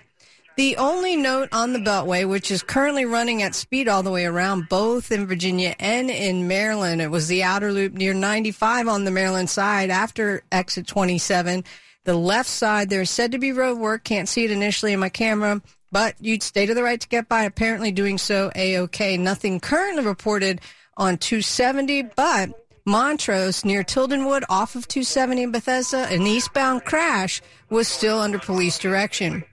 The 0.56 0.76
only 0.78 1.14
note 1.14 1.49
on 1.52 1.73
the 1.73 1.78
Beltway, 1.78 2.28
which 2.28 2.50
is 2.50 2.64
currently 2.64 3.04
running 3.04 3.40
at 3.40 3.54
speed 3.54 3.87
all 3.87 4.02
the 4.02 4.11
way 4.11 4.25
around, 4.25 4.68
both 4.68 5.12
in 5.12 5.28
Virginia 5.28 5.76
and 5.78 6.11
in 6.11 6.49
Maryland, 6.49 7.00
it 7.00 7.11
was 7.12 7.28
the 7.28 7.44
outer 7.44 7.70
loop 7.70 7.92
near 7.92 8.14
95 8.14 8.88
on 8.88 9.04
the 9.04 9.12
Maryland 9.12 9.49
side 9.49 9.90
after 9.90 10.42
exit 10.50 10.88
27. 10.88 11.62
The 12.02 12.14
left 12.14 12.50
side, 12.50 12.90
there's 12.90 13.11
said 13.11 13.30
to 13.30 13.38
be 13.38 13.52
road 13.52 13.78
work. 13.78 14.02
Can't 14.02 14.28
see 14.28 14.44
it 14.44 14.50
initially 14.50 14.92
in 14.92 15.00
my 15.00 15.08
camera, 15.08 15.62
but 15.94 16.16
you'd 16.18 16.42
stay 16.42 16.66
to 16.66 16.74
the 16.74 16.82
right 16.82 17.00
to 17.00 17.08
get 17.08 17.28
by. 17.28 17.44
Apparently 17.44 17.92
doing 17.92 18.18
so 18.18 18.50
A-OK. 18.56 19.16
Nothing 19.16 19.60
currently 19.60 20.04
reported 20.04 20.60
on 20.96 21.18
270, 21.18 22.02
but 22.16 22.50
Montrose 22.84 23.64
near 23.64 23.84
Tildenwood 23.84 24.42
off 24.50 24.74
of 24.74 24.88
270 24.88 25.44
in 25.44 25.52
Bethesda, 25.52 26.08
an 26.10 26.26
eastbound 26.26 26.84
crash 26.84 27.40
was 27.70 27.86
still 27.86 28.18
under 28.18 28.40
police 28.40 28.76
direction. 28.76 29.44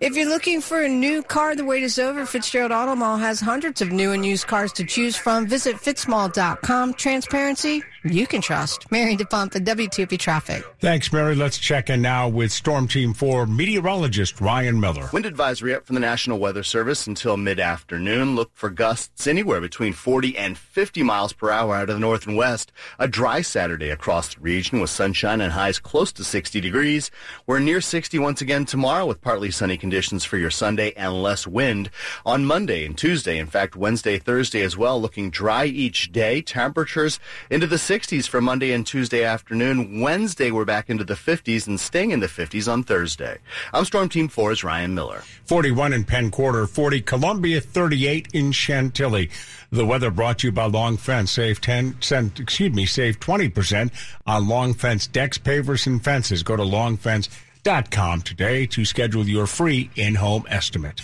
If 0.00 0.16
you're 0.16 0.28
looking 0.28 0.62
for 0.62 0.82
a 0.82 0.88
new 0.88 1.22
car, 1.22 1.54
the 1.54 1.66
wait 1.66 1.82
is 1.82 1.98
over. 1.98 2.24
Fitzgerald 2.24 2.72
Auto 2.72 2.94
Mall 2.94 3.18
has 3.18 3.40
hundreds 3.40 3.82
of 3.82 3.92
new 3.92 4.12
and 4.12 4.24
used 4.24 4.46
cars 4.46 4.72
to 4.72 4.84
choose 4.84 5.16
from. 5.16 5.46
Visit 5.46 5.76
fitzmall.com. 5.76 6.94
Transparency 6.94 7.82
you 8.04 8.26
can 8.26 8.40
trust. 8.40 8.90
Mary 8.90 9.16
DePompa, 9.16 9.64
WTOP 9.64 10.18
Traffic. 10.18 10.64
Thanks, 10.80 11.12
Mary. 11.12 11.34
Let's 11.34 11.58
check 11.58 11.90
in 11.90 12.02
now 12.02 12.28
with 12.28 12.52
Storm 12.52 12.86
Team 12.86 13.14
4 13.14 13.46
meteorologist 13.46 14.40
Ryan 14.40 14.78
Miller. 14.78 15.08
Wind 15.12 15.26
advisory 15.26 15.74
up 15.74 15.86
from 15.86 15.94
the 15.94 16.00
National 16.00 16.38
Weather 16.38 16.62
Service 16.62 17.06
until 17.06 17.36
mid-afternoon. 17.36 18.36
Look 18.36 18.50
for 18.54 18.70
gusts 18.70 19.26
anywhere 19.26 19.60
between 19.60 19.92
40 19.92 20.36
and 20.36 20.56
50 20.58 21.02
miles 21.02 21.32
per 21.32 21.50
hour 21.50 21.74
out 21.74 21.88
of 21.88 21.96
the 21.96 22.00
north 22.00 22.26
and 22.26 22.36
west. 22.36 22.72
A 22.98 23.08
dry 23.08 23.40
Saturday 23.40 23.90
across 23.90 24.34
the 24.34 24.40
region 24.40 24.80
with 24.80 24.90
sunshine 24.90 25.40
and 25.40 25.52
highs 25.52 25.78
close 25.78 26.12
to 26.12 26.24
60 26.24 26.60
degrees. 26.60 27.10
We're 27.46 27.58
near 27.60 27.80
60 27.80 28.18
once 28.18 28.40
again 28.40 28.64
tomorrow 28.64 29.06
with 29.06 29.20
partly 29.20 29.50
sunny 29.50 29.76
conditions 29.76 30.24
for 30.24 30.36
your 30.36 30.50
Sunday 30.50 30.92
and 30.96 31.22
less 31.22 31.46
wind. 31.46 31.90
On 32.26 32.44
Monday 32.44 32.84
and 32.84 32.96
Tuesday, 32.96 33.38
in 33.38 33.46
fact, 33.46 33.76
Wednesday, 33.76 34.18
Thursday 34.18 34.62
as 34.62 34.76
well, 34.76 35.00
looking 35.00 35.30
dry 35.30 35.64
each 35.64 36.12
day. 36.12 36.42
Temperatures 36.42 37.18
into 37.50 37.66
the 37.66 37.78
60s 37.94 38.28
for 38.28 38.40
Monday 38.40 38.72
and 38.72 38.84
Tuesday 38.84 39.22
afternoon. 39.22 40.00
Wednesday, 40.00 40.50
we're 40.50 40.64
back 40.64 40.90
into 40.90 41.04
the 41.04 41.14
50s 41.14 41.68
and 41.68 41.78
staying 41.78 42.10
in 42.10 42.18
the 42.18 42.26
50s 42.26 42.70
on 42.70 42.82
Thursday. 42.82 43.38
I'm 43.72 43.84
Storm 43.84 44.08
Team 44.08 44.28
4's 44.28 44.64
Ryan 44.64 44.96
Miller. 44.96 45.22
41 45.44 45.92
in 45.92 46.02
Penn 46.02 46.32
Quarter, 46.32 46.66
40 46.66 47.02
Columbia, 47.02 47.60
38 47.60 48.30
in 48.32 48.50
Chantilly. 48.50 49.30
The 49.70 49.86
weather 49.86 50.10
brought 50.10 50.40
to 50.40 50.48
you 50.48 50.52
by 50.52 50.64
Long 50.64 50.96
Fence. 50.96 51.30
Save 51.30 51.60
10 51.60 52.02
cent, 52.02 52.40
excuse 52.40 52.72
me, 52.72 52.84
save 52.84 53.20
20% 53.20 53.92
on 54.26 54.48
Long 54.48 54.74
Fence 54.74 55.06
decks, 55.06 55.38
pavers, 55.38 55.86
and 55.86 56.02
fences. 56.02 56.42
Go 56.42 56.56
to 56.56 56.64
longfence.com 56.64 58.22
today 58.22 58.66
to 58.66 58.84
schedule 58.84 59.28
your 59.28 59.46
free 59.46 59.88
in-home 59.94 60.46
estimate. 60.48 61.00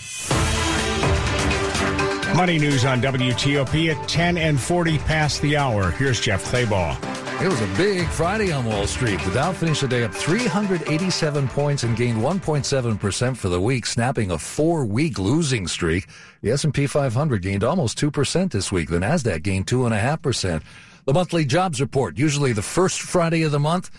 Money 2.37 2.59
news 2.59 2.85
on 2.85 3.03
WTOP 3.03 3.95
at 3.95 4.09
10 4.09 4.39
and 4.39 4.59
40 4.59 4.99
past 4.99 5.43
the 5.43 5.57
hour. 5.57 5.91
Here's 5.91 6.21
Jeff 6.21 6.45
Clabaugh. 6.45 6.97
It 7.43 7.49
was 7.49 7.61
a 7.61 7.67
big 7.77 8.07
Friday 8.09 8.53
on 8.53 8.65
Wall 8.65 8.87
Street. 8.87 9.21
The 9.21 9.33
Dow 9.33 9.53
finished 9.53 9.81
the 9.81 9.89
day 9.89 10.05
up 10.05 10.15
387 10.15 11.49
points 11.49 11.83
and 11.83 11.97
gained 11.97 12.19
1.7% 12.19 13.37
for 13.37 13.49
the 13.49 13.61
week, 13.61 13.85
snapping 13.85 14.31
a 14.31 14.39
four-week 14.39 15.19
losing 15.19 15.67
streak. 15.67 16.07
The 16.43 16.53
S&P 16.53 16.87
500 16.87 17.43
gained 17.43 17.65
almost 17.65 17.99
2% 17.99 18.51
this 18.53 18.71
week. 18.71 18.91
The 18.91 18.99
Nasdaq 18.99 19.43
gained 19.43 19.67
2.5%. 19.67 20.63
The 21.07 21.15
monthly 21.15 21.45
jobs 21.45 21.81
report, 21.81 22.19
usually 22.19 22.53
the 22.53 22.63
first 22.63 23.01
Friday 23.01 23.43
of 23.43 23.53
the 23.53 23.59
month, 23.59 23.91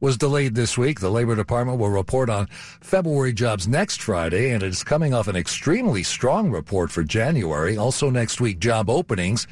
was 0.00 0.16
delayed 0.16 0.54
this 0.54 0.76
week. 0.76 1.00
The 1.00 1.10
Labor 1.10 1.36
Department 1.36 1.78
will 1.78 1.90
report 1.90 2.30
on 2.30 2.46
February 2.80 3.32
jobs 3.32 3.68
next 3.68 4.02
Friday, 4.02 4.50
and 4.50 4.62
it's 4.62 4.82
coming 4.82 5.14
off 5.14 5.28
an 5.28 5.36
extremely 5.36 6.02
strong 6.02 6.50
report 6.50 6.90
for 6.90 7.02
January. 7.02 7.76
Also 7.76 8.10
next 8.10 8.40
week, 8.40 8.58
job 8.58 8.90
openings 8.90 9.46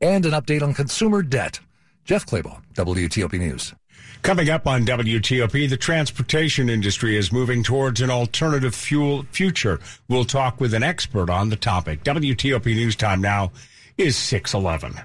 and 0.00 0.24
an 0.26 0.32
update 0.32 0.62
on 0.62 0.74
consumer 0.74 1.22
debt. 1.22 1.60
Jeff 2.04 2.26
Clabaugh, 2.26 2.62
WTOP 2.74 3.38
News. 3.38 3.74
Coming 4.22 4.50
up 4.50 4.66
on 4.66 4.84
WTOP, 4.84 5.68
the 5.68 5.76
transportation 5.76 6.68
industry 6.68 7.16
is 7.16 7.32
moving 7.32 7.62
towards 7.62 8.00
an 8.00 8.10
alternative 8.10 8.74
fuel 8.74 9.24
future. 9.32 9.80
We'll 10.08 10.24
talk 10.24 10.60
with 10.60 10.74
an 10.74 10.82
expert 10.82 11.30
on 11.30 11.48
the 11.48 11.56
topic. 11.56 12.04
WTOP 12.04 12.66
News 12.66 12.96
Time 12.96 13.22
now 13.22 13.52
is 13.96 14.16
611. 14.16 15.00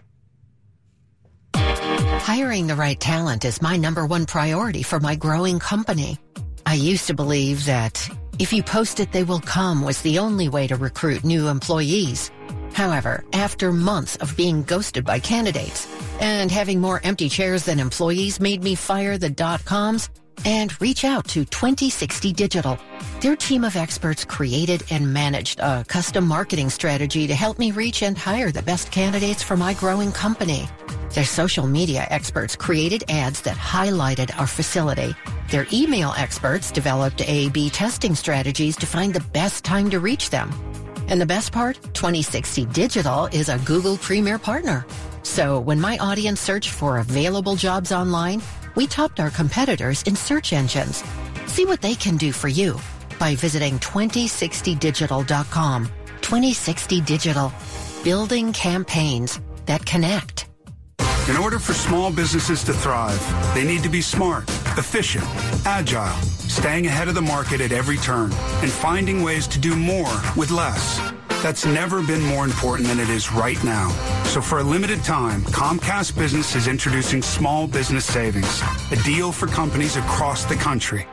Hiring 2.25 2.65
the 2.65 2.74
right 2.74 3.00
talent 3.00 3.46
is 3.46 3.62
my 3.62 3.77
number 3.77 4.03
one 4.03 4.25
priority 4.25 4.82
for 4.82 5.00
my 5.00 5.13
growing 5.13 5.60
company. 5.60 6.17
I 6.65 6.74
used 6.74 7.05
to 7.05 7.13
believe 7.13 7.65
that 7.65 8.10
if 8.39 8.51
you 8.51 8.63
post 8.63 9.00
it, 9.00 9.12
they 9.12 9.24
will 9.24 9.41
come 9.41 9.84
was 9.84 10.01
the 10.01 10.17
only 10.17 10.50
way 10.50 10.65
to 10.65 10.75
recruit 10.75 11.24
new 11.24 11.50
employees. 11.50 12.32
However, 12.74 13.24
after 13.34 13.72
months 13.72 14.15
of 14.15 14.36
being 14.36 14.63
ghosted 14.63 15.05
by 15.05 15.20
candidates 15.20 15.88
and 16.20 16.50
having 16.50 16.82
more 16.82 17.00
empty 17.03 17.29
chairs 17.29 17.65
than 17.65 17.79
employees 17.79 18.39
made 18.39 18.63
me 18.63 18.74
fire 18.74 19.20
the 19.20 19.29
dot 19.29 19.63
coms 19.63 20.10
and 20.44 20.80
reach 20.82 21.06
out 21.06 21.27
to 21.30 21.46
2060 21.46 22.34
Digital. 22.34 22.77
Their 23.22 23.36
team 23.36 23.63
of 23.63 23.75
experts 23.75 24.25
created 24.25 24.84
and 24.92 25.13
managed 25.13 25.60
a 25.60 25.86
custom 25.86 26.27
marketing 26.27 26.70
strategy 26.70 27.27
to 27.27 27.36
help 27.36 27.60
me 27.60 27.72
reach 27.72 28.01
and 28.01 28.18
hire 28.18 28.51
the 28.51 28.62
best 28.62 28.92
candidates 28.92 29.42
for 29.42 29.56
my 29.56 29.74
growing 29.74 30.12
company. 30.12 30.68
Their 31.12 31.24
social 31.24 31.65
media 31.65 32.06
experts 32.10 32.56
created 32.56 33.04
ads 33.08 33.42
that 33.42 33.56
highlighted 33.56 34.38
our 34.38 34.48
facility. 34.48 35.15
Their 35.50 35.68
email 35.72 36.13
experts 36.18 36.72
developed 36.72 37.22
A-B 37.22 37.70
testing 37.70 38.15
strategies 38.15 38.75
to 38.77 38.86
find 38.86 39.13
the 39.13 39.24
best 39.32 39.63
time 39.63 39.89
to 39.92 40.00
reach 40.00 40.30
them. 40.30 40.51
And 41.08 41.22
the 41.22 41.25
best 41.25 41.51
part, 41.51 41.80
2060 41.94 42.65
Digital 42.65 43.27
is 43.27 43.50
a 43.50 43.60
Google 43.60 43.98
Premier 43.98 44.38
partner. 44.38 44.86
So 45.24 45.60
when 45.60 45.80
my 45.80 45.98
audience 46.00 46.39
searched 46.39 46.70
for 46.70 47.00
available 47.00 47.56
jobs 47.56 47.92
online, 47.92 48.42
we 48.75 48.88
topped 48.88 49.20
our 49.20 49.29
competitors 49.29 50.01
in 50.03 50.15
search 50.15 50.53
engines. 50.53 51.03
See 51.48 51.65
what 51.65 51.82
they 51.82 51.96
can 51.96 52.15
do 52.17 52.32
for 52.32 52.48
you 52.48 52.79
by 53.20 53.36
visiting 53.36 53.79
2060digital.com. 53.79 55.86
2060 56.22 57.01
Digital, 57.01 57.51
building 58.03 58.51
campaigns 58.51 59.39
that 59.67 59.86
connect. 59.86 60.48
In 61.29 61.38
order 61.38 61.60
for 61.60 61.74
small 61.74 62.12
businesses 62.12 62.63
to 62.65 62.74
thrive, 62.74 63.55
they 63.55 63.63
need 63.63 63.84
to 63.84 63.89
be 63.89 64.01
smart, 64.01 64.44
efficient, 64.77 65.24
agile, 65.65 66.13
staying 66.13 66.88
ahead 66.88 67.08
of 67.08 67.15
the 67.15 67.22
market 67.22 67.62
at 67.62 67.72
every 67.72 67.98
turn, 67.98 68.32
and 68.62 68.72
finding 68.72 69.24
ways 69.24 69.48
to 69.48 69.60
do 69.60 69.75
more 69.75 70.13
with 70.36 70.51
less. 70.51 71.00
That's 71.41 71.65
never 71.65 72.01
been 72.01 72.22
more 72.22 72.46
important 72.46 72.88
than 72.88 73.00
it 73.00 73.10
is 73.10 73.32
right 73.32 73.62
now. 73.63 73.89
So 74.36 74.42
for 74.42 74.60
a 74.60 74.63
limited 74.63 75.01
time, 75.01 75.44
Comcast 75.44 76.18
Business 76.18 76.58
is 76.58 76.68
introducing 76.68 77.22
Small 77.22 77.68
Business 77.68 78.04
Savings, 78.04 78.62
a 78.92 78.98
deal 79.06 79.32
for 79.32 79.48
companies 79.48 79.96
across 79.96 80.44
the 80.44 80.56
country. 80.56 81.04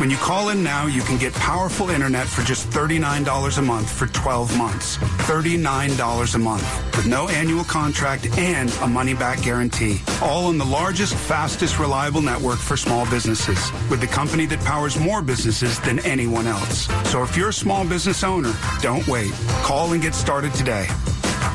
When 0.00 0.10
you 0.10 0.16
call 0.16 0.48
in 0.48 0.64
now, 0.64 0.86
you 0.86 1.02
can 1.02 1.18
get 1.18 1.32
powerful 1.34 1.90
internet 1.90 2.26
for 2.26 2.42
just 2.42 2.68
$39 2.70 3.58
a 3.58 3.62
month 3.62 3.88
for 3.88 4.08
12 4.08 4.58
months. 4.58 4.96
$39 4.96 6.34
a 6.34 6.38
month 6.38 6.96
with 6.96 7.06
no 7.06 7.28
annual 7.28 7.62
contract 7.62 8.26
and 8.36 8.72
a 8.82 8.88
money 8.88 9.14
back 9.14 9.40
guarantee. 9.40 10.00
All 10.20 10.46
on 10.46 10.58
the 10.58 10.64
largest, 10.64 11.14
fastest, 11.14 11.78
reliable 11.78 12.22
network 12.22 12.58
for 12.58 12.76
small 12.76 13.08
businesses 13.08 13.70
with 13.88 14.00
the 14.00 14.08
company 14.08 14.46
that 14.46 14.58
powers 14.64 14.98
more 14.98 15.22
businesses 15.22 15.78
than 15.82 16.00
anyone 16.00 16.48
else. 16.48 16.88
So 17.08 17.22
if 17.22 17.36
you're 17.36 17.50
a 17.50 17.52
small 17.52 17.86
business 17.86 18.24
owner, 18.24 18.52
don't 18.82 19.06
wait. 19.06 19.30
Call 19.62 19.92
and 19.92 20.02
get 20.02 20.12
started 20.12 20.52
today. 20.54 20.88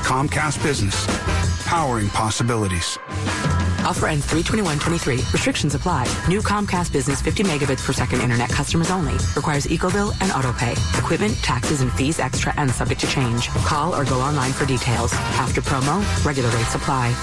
Comcast 0.04 0.62
Business, 0.62 1.08
powering 1.66 2.10
possibilities. 2.10 3.00
Offer 3.86 4.08
ends 4.08 4.26
321.23. 4.28 5.32
Restrictions 5.32 5.76
apply. 5.76 6.04
New 6.28 6.42
Comcast 6.42 6.92
Business 6.92 7.22
50 7.22 7.44
megabits 7.44 7.84
per 7.86 7.94
second 7.94 8.22
internet 8.22 8.50
customers 8.50 8.92
only. 8.92 9.14
Requires 9.36 9.66
EcoBill 9.66 10.12
and 10.22 10.32
AutoPay. 10.32 11.00
Equipment, 11.00 11.36
taxes, 11.38 11.82
and 11.82 11.92
fees 11.94 12.20
extra 12.20 12.54
and 12.58 12.70
subject 12.70 13.00
to 13.02 13.08
change. 13.08 13.48
Call 13.66 13.96
or 13.96 14.04
go 14.04 14.20
online 14.20 14.52
for 14.52 14.66
details. 14.66 15.14
After 15.40 15.62
promo, 15.62 16.04
regular 16.26 16.50
rates 16.50 16.76
apply. 16.76 17.14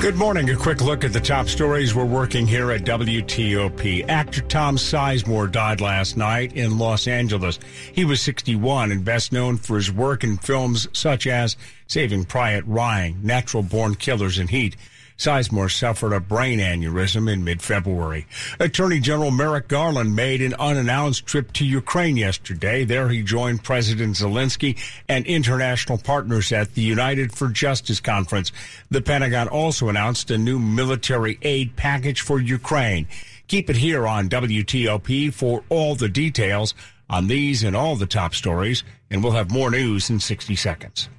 Good 0.00 0.16
morning. 0.16 0.48
A 0.48 0.56
quick 0.56 0.80
look 0.80 1.04
at 1.04 1.12
the 1.12 1.20
top 1.20 1.46
stories 1.46 1.94
we're 1.94 2.06
working 2.06 2.46
here 2.46 2.70
at 2.70 2.84
WTOP. 2.84 4.08
Actor 4.08 4.40
Tom 4.40 4.76
Sizemore 4.76 5.52
died 5.52 5.82
last 5.82 6.16
night 6.16 6.54
in 6.54 6.78
Los 6.78 7.06
Angeles. 7.06 7.58
He 7.92 8.06
was 8.06 8.22
61 8.22 8.92
and 8.92 9.04
best 9.04 9.30
known 9.30 9.58
for 9.58 9.76
his 9.76 9.92
work 9.92 10.24
in 10.24 10.38
films 10.38 10.88
such 10.94 11.26
as 11.26 11.58
Saving 11.86 12.24
Private 12.24 12.64
Ryan, 12.66 13.20
Natural 13.22 13.62
Born 13.62 13.94
Killers, 13.94 14.38
and 14.38 14.48
Heat. 14.48 14.74
Sizemore 15.20 15.70
suffered 15.70 16.14
a 16.14 16.18
brain 16.18 16.60
aneurysm 16.60 17.30
in 17.30 17.44
mid-February. 17.44 18.26
Attorney 18.58 19.00
General 19.00 19.30
Merrick 19.30 19.68
Garland 19.68 20.16
made 20.16 20.40
an 20.40 20.54
unannounced 20.54 21.26
trip 21.26 21.52
to 21.52 21.66
Ukraine 21.66 22.16
yesterday. 22.16 22.84
There 22.84 23.10
he 23.10 23.22
joined 23.22 23.62
President 23.62 24.16
Zelensky 24.16 24.78
and 25.10 25.26
international 25.26 25.98
partners 25.98 26.52
at 26.52 26.74
the 26.74 26.80
United 26.80 27.34
for 27.34 27.48
Justice 27.48 28.00
conference. 28.00 28.50
The 28.90 29.02
Pentagon 29.02 29.48
also 29.48 29.90
announced 29.90 30.30
a 30.30 30.38
new 30.38 30.58
military 30.58 31.38
aid 31.42 31.76
package 31.76 32.22
for 32.22 32.40
Ukraine. 32.40 33.06
Keep 33.46 33.68
it 33.68 33.76
here 33.76 34.06
on 34.06 34.30
WTOP 34.30 35.34
for 35.34 35.62
all 35.68 35.96
the 35.96 36.08
details 36.08 36.74
on 37.10 37.26
these 37.26 37.62
and 37.62 37.76
all 37.76 37.94
the 37.94 38.06
top 38.06 38.34
stories, 38.34 38.84
and 39.10 39.22
we'll 39.22 39.32
have 39.32 39.50
more 39.50 39.70
news 39.70 40.08
in 40.08 40.18
60 40.18 40.56
seconds. 40.56 41.10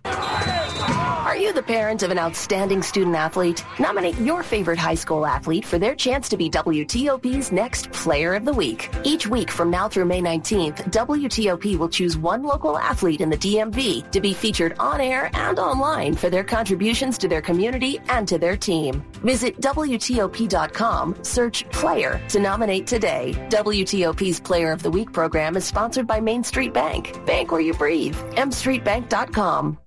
Are 1.42 1.46
you 1.46 1.54
the 1.54 1.64
parent 1.64 2.04
of 2.04 2.12
an 2.12 2.20
outstanding 2.20 2.84
student 2.84 3.16
athlete? 3.16 3.66
Nominate 3.80 4.16
your 4.20 4.44
favorite 4.44 4.78
high 4.78 4.94
school 4.94 5.26
athlete 5.26 5.66
for 5.66 5.80
their 5.80 5.96
chance 5.96 6.30
to 6.30 6.38
be 6.38 6.52
WTOP's 6.52 7.52
next 7.52 7.92
Player 7.92 8.36
of 8.36 8.46
the 8.46 8.54
Week. 8.54 8.92
Each 9.04 9.26
week 9.26 9.50
from 9.50 9.72
now 9.72 9.90
through 9.90 10.06
May 10.06 10.22
19th, 10.22 10.92
WTOP 10.92 11.80
will 11.80 11.90
choose 11.90 12.16
one 12.16 12.44
local 12.44 12.78
athlete 12.78 13.22
in 13.22 13.32
the 13.32 13.38
DMV 13.38 14.12
to 14.12 14.22
be 14.22 14.36
featured 14.36 14.76
on 14.78 15.02
air 15.02 15.32
and 15.34 15.58
online 15.58 16.14
for 16.14 16.30
their 16.30 16.44
contributions 16.44 17.18
to 17.18 17.28
their 17.28 17.42
community 17.42 18.00
and 18.08 18.28
to 18.28 18.38
their 18.38 18.56
team. 18.56 19.04
Visit 19.24 19.60
WTOP.com, 19.62 21.24
search 21.24 21.68
Player 21.72 22.22
to 22.30 22.40
nominate 22.40 22.86
today. 22.86 23.34
WTOP's 23.50 24.40
Player 24.40 24.72
of 24.72 24.84
the 24.84 24.92
Week 24.92 25.12
program 25.12 25.58
is 25.58 25.66
sponsored 25.66 26.06
by 26.06 26.20
Main 26.20 26.44
Street 26.44 26.72
Bank. 26.72 27.26
Bank 27.26 27.52
where 27.52 27.62
you 27.62 27.74
breathe. 27.74 28.16
mstreetbank.com. 28.36 29.80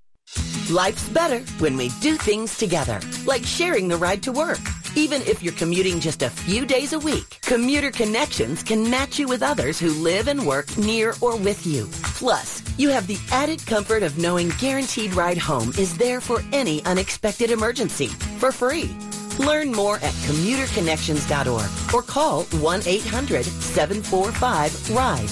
Life's 0.69 1.09
better 1.09 1.39
when 1.59 1.75
we 1.77 1.89
do 2.01 2.15
things 2.15 2.57
together, 2.57 2.99
like 3.25 3.45
sharing 3.45 3.87
the 3.87 3.97
ride 3.97 4.23
to 4.23 4.31
work. 4.31 4.57
Even 4.95 5.21
if 5.23 5.43
you're 5.43 5.53
commuting 5.53 5.99
just 5.99 6.23
a 6.23 6.29
few 6.29 6.65
days 6.65 6.93
a 6.93 6.99
week, 6.99 7.39
Commuter 7.41 7.91
Connections 7.91 8.63
can 8.63 8.89
match 8.89 9.19
you 9.19 9.27
with 9.27 9.43
others 9.43 9.77
who 9.79 9.91
live 9.91 10.27
and 10.27 10.47
work 10.47 10.75
near 10.77 11.13
or 11.21 11.37
with 11.37 11.67
you. 11.67 11.87
Plus, 12.15 12.63
you 12.79 12.89
have 12.89 13.05
the 13.05 13.19
added 13.31 13.63
comfort 13.67 14.01
of 14.01 14.17
knowing 14.17 14.49
Guaranteed 14.57 15.13
Ride 15.13 15.37
Home 15.37 15.71
is 15.77 15.95
there 15.97 16.19
for 16.19 16.41
any 16.51 16.83
unexpected 16.85 17.51
emergency 17.51 18.07
for 18.07 18.51
free. 18.51 18.97
Learn 19.37 19.71
more 19.71 19.97
at 19.97 20.13
commuterconnections.org 20.25 21.93
or 21.93 22.01
call 22.01 22.45
1-800-745-RIDE. 22.45 25.29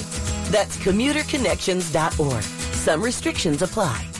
That's 0.52 0.78
commuterconnections.org. 0.78 2.44
Some 2.44 3.02
restrictions 3.02 3.64
apply. 3.64 4.13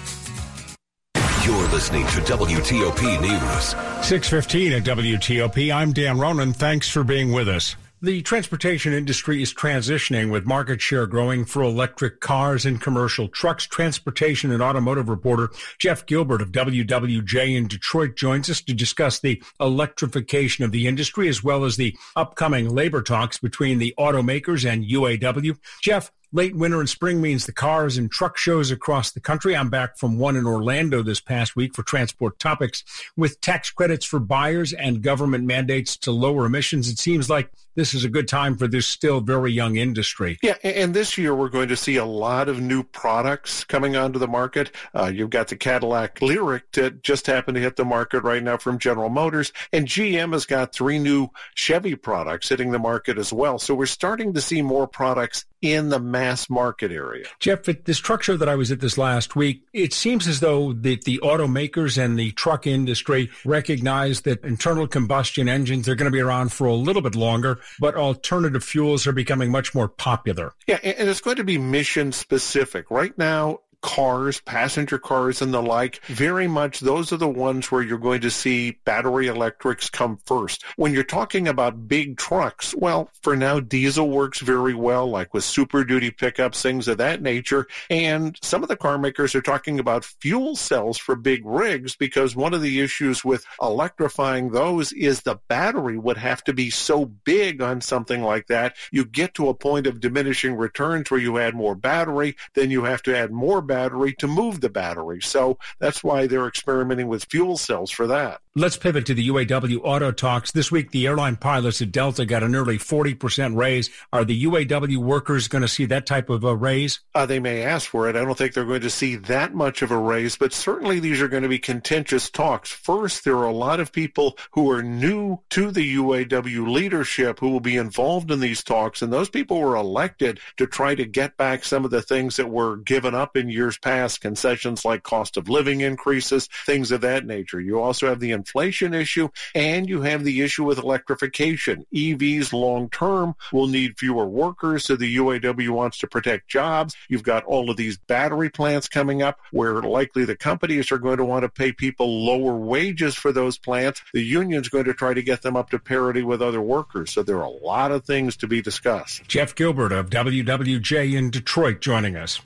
You're 1.44 1.68
listening 1.68 2.08
to 2.08 2.22
WTOP 2.22 3.20
News. 3.20 3.66
615 4.08 4.72
at 4.72 4.84
WTOP. 4.84 5.76
I'm 5.76 5.92
Dan 5.92 6.18
Ronan. 6.18 6.54
Thanks 6.54 6.88
for 6.88 7.04
being 7.04 7.34
with 7.34 7.50
us. 7.50 7.76
The 8.02 8.22
transportation 8.22 8.94
industry 8.94 9.42
is 9.42 9.54
transitioning 9.54 10.32
with 10.32 10.46
market 10.46 10.82
share 10.82 11.06
growing 11.06 11.44
for 11.44 11.62
electric 11.62 12.22
cars 12.22 12.66
and 12.66 12.80
commercial 12.80 13.28
trucks. 13.28 13.68
Transportation 13.68 14.54
and 14.54 14.64
automotive 14.64 15.10
reporter 15.10 15.50
Jeff 15.80 16.06
Gilbert 16.06 16.42
of 16.42 16.54
WWJ 16.54 17.58
in 17.58 17.68
Detroit 17.68 18.16
joins 18.16 18.50
us 18.50 18.62
to 18.62 18.74
discuss 18.74 19.20
the 19.20 19.44
electrification 19.60 20.64
of 20.64 20.72
the 20.72 20.88
industry 20.88 21.28
as 21.28 21.44
well 21.44 21.66
as 21.66 21.76
the 21.76 21.94
upcoming 22.16 22.70
labor 22.74 23.02
talks 23.02 23.38
between 23.38 23.80
the 23.80 23.94
automakers 24.00 24.70
and 24.70 24.86
UAW. 24.86 25.58
Jeff, 25.82 26.10
Late 26.36 26.56
winter 26.56 26.80
and 26.80 26.90
spring 26.90 27.22
means 27.22 27.46
the 27.46 27.52
cars 27.52 27.96
and 27.96 28.12
truck 28.12 28.38
shows 28.38 28.72
across 28.72 29.12
the 29.12 29.20
country. 29.20 29.56
I'm 29.56 29.70
back 29.70 30.00
from 30.00 30.18
one 30.18 30.36
in 30.36 30.48
Orlando 30.48 31.04
this 31.04 31.20
past 31.22 31.56
week 31.56 31.76
for 31.76 31.84
transport 31.84 32.40
topics 32.40 32.84
with 33.16 33.40
tax 33.40 33.70
credits 33.70 34.04
for 34.04 34.20
buyers 34.20 34.74
and 34.74 35.04
government 35.04 35.44
mandates 35.44 35.96
to 35.98 36.12
lower 36.12 36.48
emissions. 36.48 36.90
It 36.90 36.98
seems 36.98 37.30
like 37.30 37.52
this 37.76 37.94
is 37.94 38.04
a 38.04 38.10
good 38.10 38.28
time 38.28 38.58
for 38.58 38.68
this 38.68 38.88
still 38.88 39.22
very 39.22 39.52
young 39.52 39.76
industry. 39.76 40.38
Yeah, 40.42 40.58
and 40.64 40.94
this 40.94 41.18
year 41.18 41.36
we're 41.36 41.50
going 41.50 41.70
to 41.70 41.78
see 41.78 41.96
a 41.98 42.06
lot 42.06 42.50
of 42.50 42.62
new 42.62 42.84
products 42.84 43.64
coming 43.64 43.96
onto 43.96 44.20
the 44.20 44.28
market. 44.28 44.72
Uh, 44.94 45.12
you've 45.14 45.30
got 45.30 45.48
the 45.48 45.56
Cadillac 45.56 46.20
Lyriq 46.20 46.62
that 46.74 47.04
just 47.04 47.28
happened 47.28 47.56
to 47.56 47.62
hit 47.62 47.76
the 47.76 47.86
market 47.86 48.24
right 48.24 48.44
now 48.44 48.58
from 48.58 48.80
General 48.80 49.10
Motors, 49.10 49.52
and 49.72 49.88
GM 49.88 50.34
has 50.34 50.46
got 50.46 50.74
three 50.74 51.00
new 51.00 51.30
Chevy 51.56 51.96
products 51.96 52.50
hitting 52.50 52.72
the 52.72 52.80
market 52.80 53.18
as 53.18 53.34
well. 53.34 53.60
So 53.60 53.76
we're 53.76 53.86
starting 53.86 54.34
to 54.34 54.42
see 54.42 54.62
more 54.62 54.88
products 54.88 55.46
in 55.64 55.88
the 55.88 56.00
mass 56.00 56.50
market 56.50 56.92
area. 56.92 57.26
Jeff, 57.40 57.70
at 57.70 57.86
this 57.86 57.98
truck 57.98 58.22
show 58.22 58.36
that 58.36 58.50
I 58.50 58.56
was 58.56 58.70
at 58.70 58.82
this 58.82 58.98
last 58.98 59.38
week, 59.38 59.64
it 59.72 59.94
seems 59.94 60.28
as 60.28 60.42
though 60.42 60.74
the, 60.74 61.00
the 61.06 61.20
automakers 61.24 61.98
and 61.98 62.20
the 62.20 62.32
truck 62.32 62.68
industry 62.68 63.30
recognize 63.46 64.22
that 64.22 64.44
internal 64.44 64.88
combustion 64.88 65.48
engines 65.48 65.88
are 65.88 65.96
going 65.96 66.12
to 66.12 66.16
be 66.16 66.20
around 66.20 66.52
for 66.52 66.68
a 66.68 66.74
little 66.74 67.02
bit 67.02 67.16
longer, 67.16 67.62
but 67.80 67.96
alternative 67.96 68.64
fuels 68.64 69.08
are 69.08 69.12
becoming 69.12 69.52
much 69.52 69.74
more 69.74 69.88
popular. 69.88 70.54
Yeah, 70.68 70.80
and 70.84 71.10
it's 71.10 71.22
going 71.22 71.38
to 71.38 71.44
be 71.44 71.58
mission 71.58 72.12
specific. 72.12 72.90
Right 72.92 73.18
now, 73.18 73.60
cars, 73.84 74.40
passenger 74.40 74.98
cars 74.98 75.42
and 75.42 75.54
the 75.54 75.62
like, 75.62 76.04
very 76.06 76.48
much 76.48 76.80
those 76.80 77.12
are 77.12 77.18
the 77.18 77.28
ones 77.28 77.70
where 77.70 77.84
you're 77.84 78.00
going 78.00 78.22
to 78.22 78.32
see 78.32 78.72
battery 78.86 79.28
electrics 79.28 79.90
come 79.90 80.18
first. 80.26 80.64
When 80.78 80.94
you're 80.94 81.04
talking 81.04 81.48
about 81.48 81.88
big 81.88 82.18
trucks, 82.18 82.74
well, 82.76 83.10
for 83.22 83.36
now, 83.36 83.60
diesel 83.60 84.10
works 84.10 84.40
very 84.40 84.74
well, 84.74 85.08
like 85.08 85.34
with 85.34 85.44
super 85.44 85.84
duty 85.84 86.10
pickups, 86.10 86.62
things 86.62 86.88
of 86.88 86.98
that 86.98 87.22
nature. 87.22 87.68
And 87.90 88.38
some 88.42 88.64
of 88.64 88.70
the 88.70 88.78
car 88.78 88.98
makers 88.98 89.36
are 89.36 89.42
talking 89.42 89.80
about 89.80 90.06
fuel 90.06 90.56
cells 90.56 90.98
for 90.98 91.16
big 91.16 91.46
rigs 91.46 91.96
because 91.96 92.36
one 92.36 92.54
of 92.54 92.62
the 92.62 92.80
issues 92.80 93.24
with 93.24 93.46
electrifying 93.62 94.52
those 94.52 94.94
is 94.94 95.22
the 95.22 95.40
battery 95.50 95.98
would 95.98 96.18
have 96.18 96.44
to 96.46 96.54
be 96.54 96.70
so 96.70 97.06
big 97.06 97.62
on 97.62 97.82
something 97.82 98.24
like 98.24 98.48
that. 98.48 98.78
You 98.92 99.04
get 99.04 99.34
to 99.36 99.50
a 99.50 99.54
point 99.54 99.88
of 99.88 100.00
diminishing 100.00 100.56
returns 100.56 101.12
where 101.12 101.20
you 101.20 101.38
add 101.38 101.54
more 101.54 101.76
battery, 101.76 102.38
then 102.54 102.72
you 102.72 102.86
have 102.86 103.04
to 103.04 103.16
add 103.16 103.32
more 103.32 103.62
battery 103.62 103.73
battery 103.74 104.14
to 104.14 104.28
move 104.28 104.62
the 104.62 104.70
battery. 104.70 105.20
So 105.22 105.58
that's 105.80 106.04
why 106.04 106.28
they're 106.28 106.48
experimenting 106.48 107.08
with 107.08 107.26
fuel 107.26 107.58
cells 107.58 107.90
for 107.90 108.06
that. 108.06 108.40
Let's 108.56 108.78
pivot 108.78 109.08
to 109.08 109.16
the 109.16 109.30
UAW 109.30 109.80
auto 109.84 110.12
talks. 110.12 110.52
This 110.52 110.72
week, 110.72 110.92
the 110.92 111.08
airline 111.08 111.38
pilots 111.38 111.82
at 111.82 111.92
Delta 111.92 112.24
got 112.24 112.44
a 112.44 112.48
nearly 112.48 112.78
40% 112.78 113.56
raise. 113.56 113.90
Are 114.12 114.24
the 114.24 114.44
UAW 114.44 114.98
workers 114.98 115.48
going 115.48 115.64
to 115.64 115.68
see 115.68 115.86
that 115.86 116.06
type 116.06 116.30
of 116.30 116.44
a 116.44 116.56
raise? 116.56 117.00
Uh, 117.16 117.26
they 117.26 117.40
may 117.40 117.64
ask 117.64 117.90
for 117.90 118.08
it. 118.08 118.16
I 118.16 118.24
don't 118.24 118.38
think 118.38 118.54
they're 118.54 118.64
going 118.64 118.82
to 118.82 118.92
see 118.92 119.16
that 119.16 119.56
much 119.56 119.82
of 119.82 119.90
a 119.90 119.98
raise, 119.98 120.38
but 120.38 120.54
certainly 120.54 121.00
these 121.00 121.20
are 121.20 121.28
going 121.28 121.42
to 121.42 121.50
be 121.50 121.58
contentious 121.58 122.30
talks. 122.30 122.72
First, 122.72 123.24
there 123.24 123.38
are 123.38 123.48
a 123.48 123.52
lot 123.52 123.80
of 123.80 123.92
people 123.92 124.38
who 124.52 124.70
are 124.70 124.84
new 124.84 125.40
to 125.50 125.72
the 125.72 125.96
UAW 125.96 126.72
leadership 126.72 127.40
who 127.40 127.50
will 127.50 127.60
be 127.60 127.78
involved 127.78 128.30
in 128.30 128.40
these 128.40 128.64
talks, 128.64 129.02
and 129.02 129.12
those 129.12 129.32
people 129.32 129.60
were 129.60 129.76
elected 129.76 130.40
to 130.58 130.68
try 130.68 130.94
to 130.94 131.06
get 131.06 131.38
back 131.38 131.64
some 131.64 131.86
of 131.86 131.90
the 131.90 132.04
things 132.04 132.36
that 132.36 132.52
were 132.52 132.78
given 132.78 133.16
up 133.16 133.36
in 133.36 133.50
years 133.50 133.63
past, 133.78 134.22
concessions 134.22 134.86
like 134.86 135.04
cost 135.04 135.38
of 135.38 135.50
living 135.50 135.82
increases, 135.82 136.48
things 136.66 136.92
of 136.92 137.02
that 137.02 137.26
nature. 137.26 137.60
You 137.60 137.80
also 137.80 138.08
have 138.08 138.20
the 138.20 138.32
inflation 138.32 138.94
issue, 138.94 139.30
and 139.56 139.88
you 139.88 140.02
have 140.02 140.24
the 140.24 140.42
issue 140.42 140.64
with 140.64 140.78
electrification. 140.78 141.86
EVs 141.94 142.54
long 142.54 142.90
term 142.90 143.36
will 143.52 143.68
need 143.68 143.98
fewer 143.98 144.26
workers, 144.26 144.86
so 144.86 144.96
the 144.96 145.18
UAW 145.18 145.70
wants 145.70 146.00
to 146.00 146.08
protect 146.08 146.48
jobs. 146.48 146.96
You've 147.10 147.24
got 147.24 147.44
all 147.46 147.70
of 147.70 147.78
these 147.78 147.98
battery 147.98 148.50
plants 148.50 148.88
coming 148.88 149.22
up 149.22 149.40
where 149.52 149.82
likely 149.82 150.26
the 150.26 150.36
companies 150.36 150.92
are 150.92 150.98
going 150.98 151.18
to 151.18 151.26
want 151.26 151.44
to 151.44 151.50
pay 151.50 151.72
people 151.72 152.26
lower 152.26 152.56
wages 152.58 153.16
for 153.16 153.32
those 153.32 153.58
plants. 153.58 154.02
The 154.14 154.24
union's 154.24 154.70
going 154.70 154.86
to 154.86 154.94
try 154.94 155.14
to 155.14 155.22
get 155.22 155.42
them 155.42 155.56
up 155.56 155.70
to 155.72 155.80
parity 155.80 156.24
with 156.24 156.42
other 156.42 156.62
workers. 156.62 157.12
So 157.12 157.24
there 157.24 157.38
are 157.38 157.44
a 157.44 157.50
lot 157.50 157.92
of 157.92 158.06
things 158.06 158.38
to 158.38 158.48
be 158.48 158.62
discussed. 158.62 159.24
Jeff 159.28 159.56
Gilbert 159.56 159.92
of 159.92 160.10
WWJ 160.10 161.16
in 161.16 161.30
Detroit 161.30 161.82
joining 161.82 162.16
us. 162.16 162.40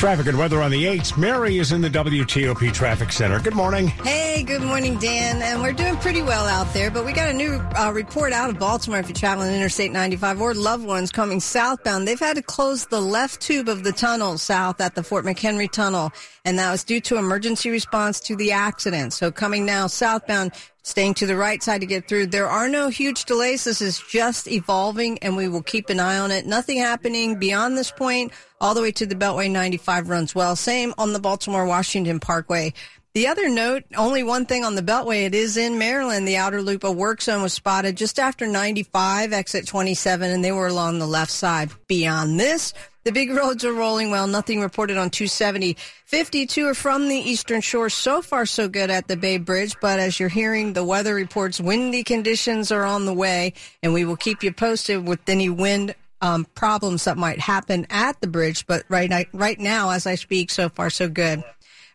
Traffic 0.00 0.28
and 0.28 0.38
weather 0.38 0.62
on 0.62 0.70
the 0.70 0.84
8th. 0.84 1.18
Mary 1.18 1.58
is 1.58 1.72
in 1.72 1.82
the 1.82 1.90
WTOP 1.90 2.72
Traffic 2.72 3.12
Center. 3.12 3.38
Good 3.38 3.54
morning. 3.54 3.88
Hey, 3.88 4.42
good 4.42 4.62
morning, 4.62 4.96
Dan. 4.96 5.42
And 5.42 5.60
we're 5.60 5.74
doing 5.74 5.94
pretty 5.98 6.22
well 6.22 6.46
out 6.46 6.72
there, 6.72 6.90
but 6.90 7.04
we 7.04 7.12
got 7.12 7.28
a 7.28 7.34
new 7.34 7.60
uh, 7.78 7.92
report 7.92 8.32
out 8.32 8.48
of 8.48 8.58
Baltimore 8.58 8.98
if 8.98 9.08
you're 9.08 9.14
traveling 9.14 9.54
Interstate 9.54 9.92
95 9.92 10.40
or 10.40 10.54
loved 10.54 10.86
ones 10.86 11.12
coming 11.12 11.38
southbound. 11.38 12.08
They've 12.08 12.18
had 12.18 12.36
to 12.36 12.42
close 12.42 12.86
the 12.86 12.98
left 12.98 13.42
tube 13.42 13.68
of 13.68 13.84
the 13.84 13.92
tunnel 13.92 14.38
south 14.38 14.80
at 14.80 14.94
the 14.94 15.02
Fort 15.02 15.26
McHenry 15.26 15.70
Tunnel, 15.70 16.12
and 16.46 16.58
that 16.58 16.70
was 16.70 16.82
due 16.82 17.02
to 17.02 17.18
emergency 17.18 17.68
response 17.68 18.20
to 18.20 18.36
the 18.36 18.52
accident. 18.52 19.12
So 19.12 19.30
coming 19.30 19.66
now 19.66 19.86
southbound, 19.86 20.52
staying 20.90 21.14
to 21.14 21.26
the 21.26 21.36
right 21.36 21.62
side 21.62 21.80
to 21.80 21.86
get 21.86 22.08
through. 22.08 22.26
There 22.26 22.48
are 22.48 22.68
no 22.68 22.88
huge 22.88 23.24
delays. 23.24 23.64
This 23.64 23.80
is 23.80 24.02
just 24.10 24.48
evolving 24.48 25.18
and 25.20 25.36
we 25.36 25.48
will 25.48 25.62
keep 25.62 25.88
an 25.88 26.00
eye 26.00 26.18
on 26.18 26.30
it. 26.30 26.46
Nothing 26.46 26.78
happening 26.78 27.38
beyond 27.38 27.78
this 27.78 27.90
point 27.90 28.32
all 28.60 28.74
the 28.74 28.82
way 28.82 28.92
to 28.92 29.06
the 29.06 29.14
Beltway 29.14 29.50
95 29.50 30.10
runs 30.10 30.34
well. 30.34 30.56
Same 30.56 30.92
on 30.98 31.12
the 31.12 31.20
Baltimore 31.20 31.64
Washington 31.64 32.20
Parkway. 32.20 32.74
The 33.12 33.26
other 33.26 33.48
note, 33.48 33.82
only 33.96 34.22
one 34.22 34.46
thing 34.46 34.64
on 34.64 34.76
the 34.76 34.82
Beltway, 34.82 35.24
it 35.26 35.34
is 35.34 35.56
in 35.56 35.78
Maryland. 35.78 36.28
The 36.28 36.36
outer 36.36 36.62
loop 36.62 36.84
of 36.84 36.94
work 36.94 37.20
zone 37.20 37.42
was 37.42 37.52
spotted 37.52 37.96
just 37.96 38.20
after 38.20 38.46
95, 38.46 39.32
exit 39.32 39.66
27, 39.66 40.30
and 40.30 40.44
they 40.44 40.52
were 40.52 40.68
along 40.68 41.00
the 41.00 41.08
left 41.08 41.32
side. 41.32 41.72
Beyond 41.88 42.38
this, 42.38 42.72
the 43.02 43.10
big 43.10 43.30
roads 43.36 43.64
are 43.64 43.72
rolling 43.72 44.12
well. 44.12 44.28
Nothing 44.28 44.60
reported 44.60 44.96
on 44.96 45.10
270. 45.10 45.76
52 46.04 46.68
are 46.68 46.74
from 46.74 47.08
the 47.08 47.16
eastern 47.16 47.60
shore. 47.60 47.90
So 47.90 48.22
far, 48.22 48.46
so 48.46 48.68
good 48.68 48.90
at 48.90 49.08
the 49.08 49.16
Bay 49.16 49.38
Bridge. 49.38 49.74
But 49.80 49.98
as 49.98 50.20
you're 50.20 50.28
hearing, 50.28 50.74
the 50.74 50.84
weather 50.84 51.16
reports 51.16 51.60
windy 51.60 52.04
conditions 52.04 52.70
are 52.70 52.84
on 52.84 53.06
the 53.06 53.14
way, 53.14 53.54
and 53.82 53.92
we 53.92 54.04
will 54.04 54.16
keep 54.16 54.44
you 54.44 54.52
posted 54.52 55.04
with 55.08 55.28
any 55.28 55.50
wind 55.50 55.96
um, 56.20 56.46
problems 56.54 57.06
that 57.06 57.18
might 57.18 57.40
happen 57.40 57.88
at 57.90 58.20
the 58.20 58.28
bridge. 58.28 58.68
But 58.68 58.84
right, 58.88 59.26
right 59.32 59.58
now, 59.58 59.90
as 59.90 60.06
I 60.06 60.14
speak, 60.14 60.50
so 60.50 60.68
far, 60.68 60.90
so 60.90 61.08
good. 61.08 61.42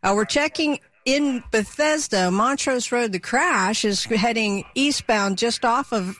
Uh, 0.04 0.12
we're 0.14 0.26
checking 0.26 0.80
in 1.06 1.44
Bethesda, 1.52 2.32
Montrose 2.32 2.92
Road, 2.92 3.12
the 3.12 3.20
crash 3.20 3.86
is 3.86 4.04
heading 4.04 4.66
eastbound 4.74 5.38
just 5.38 5.64
off 5.64 5.94
of 5.94 6.20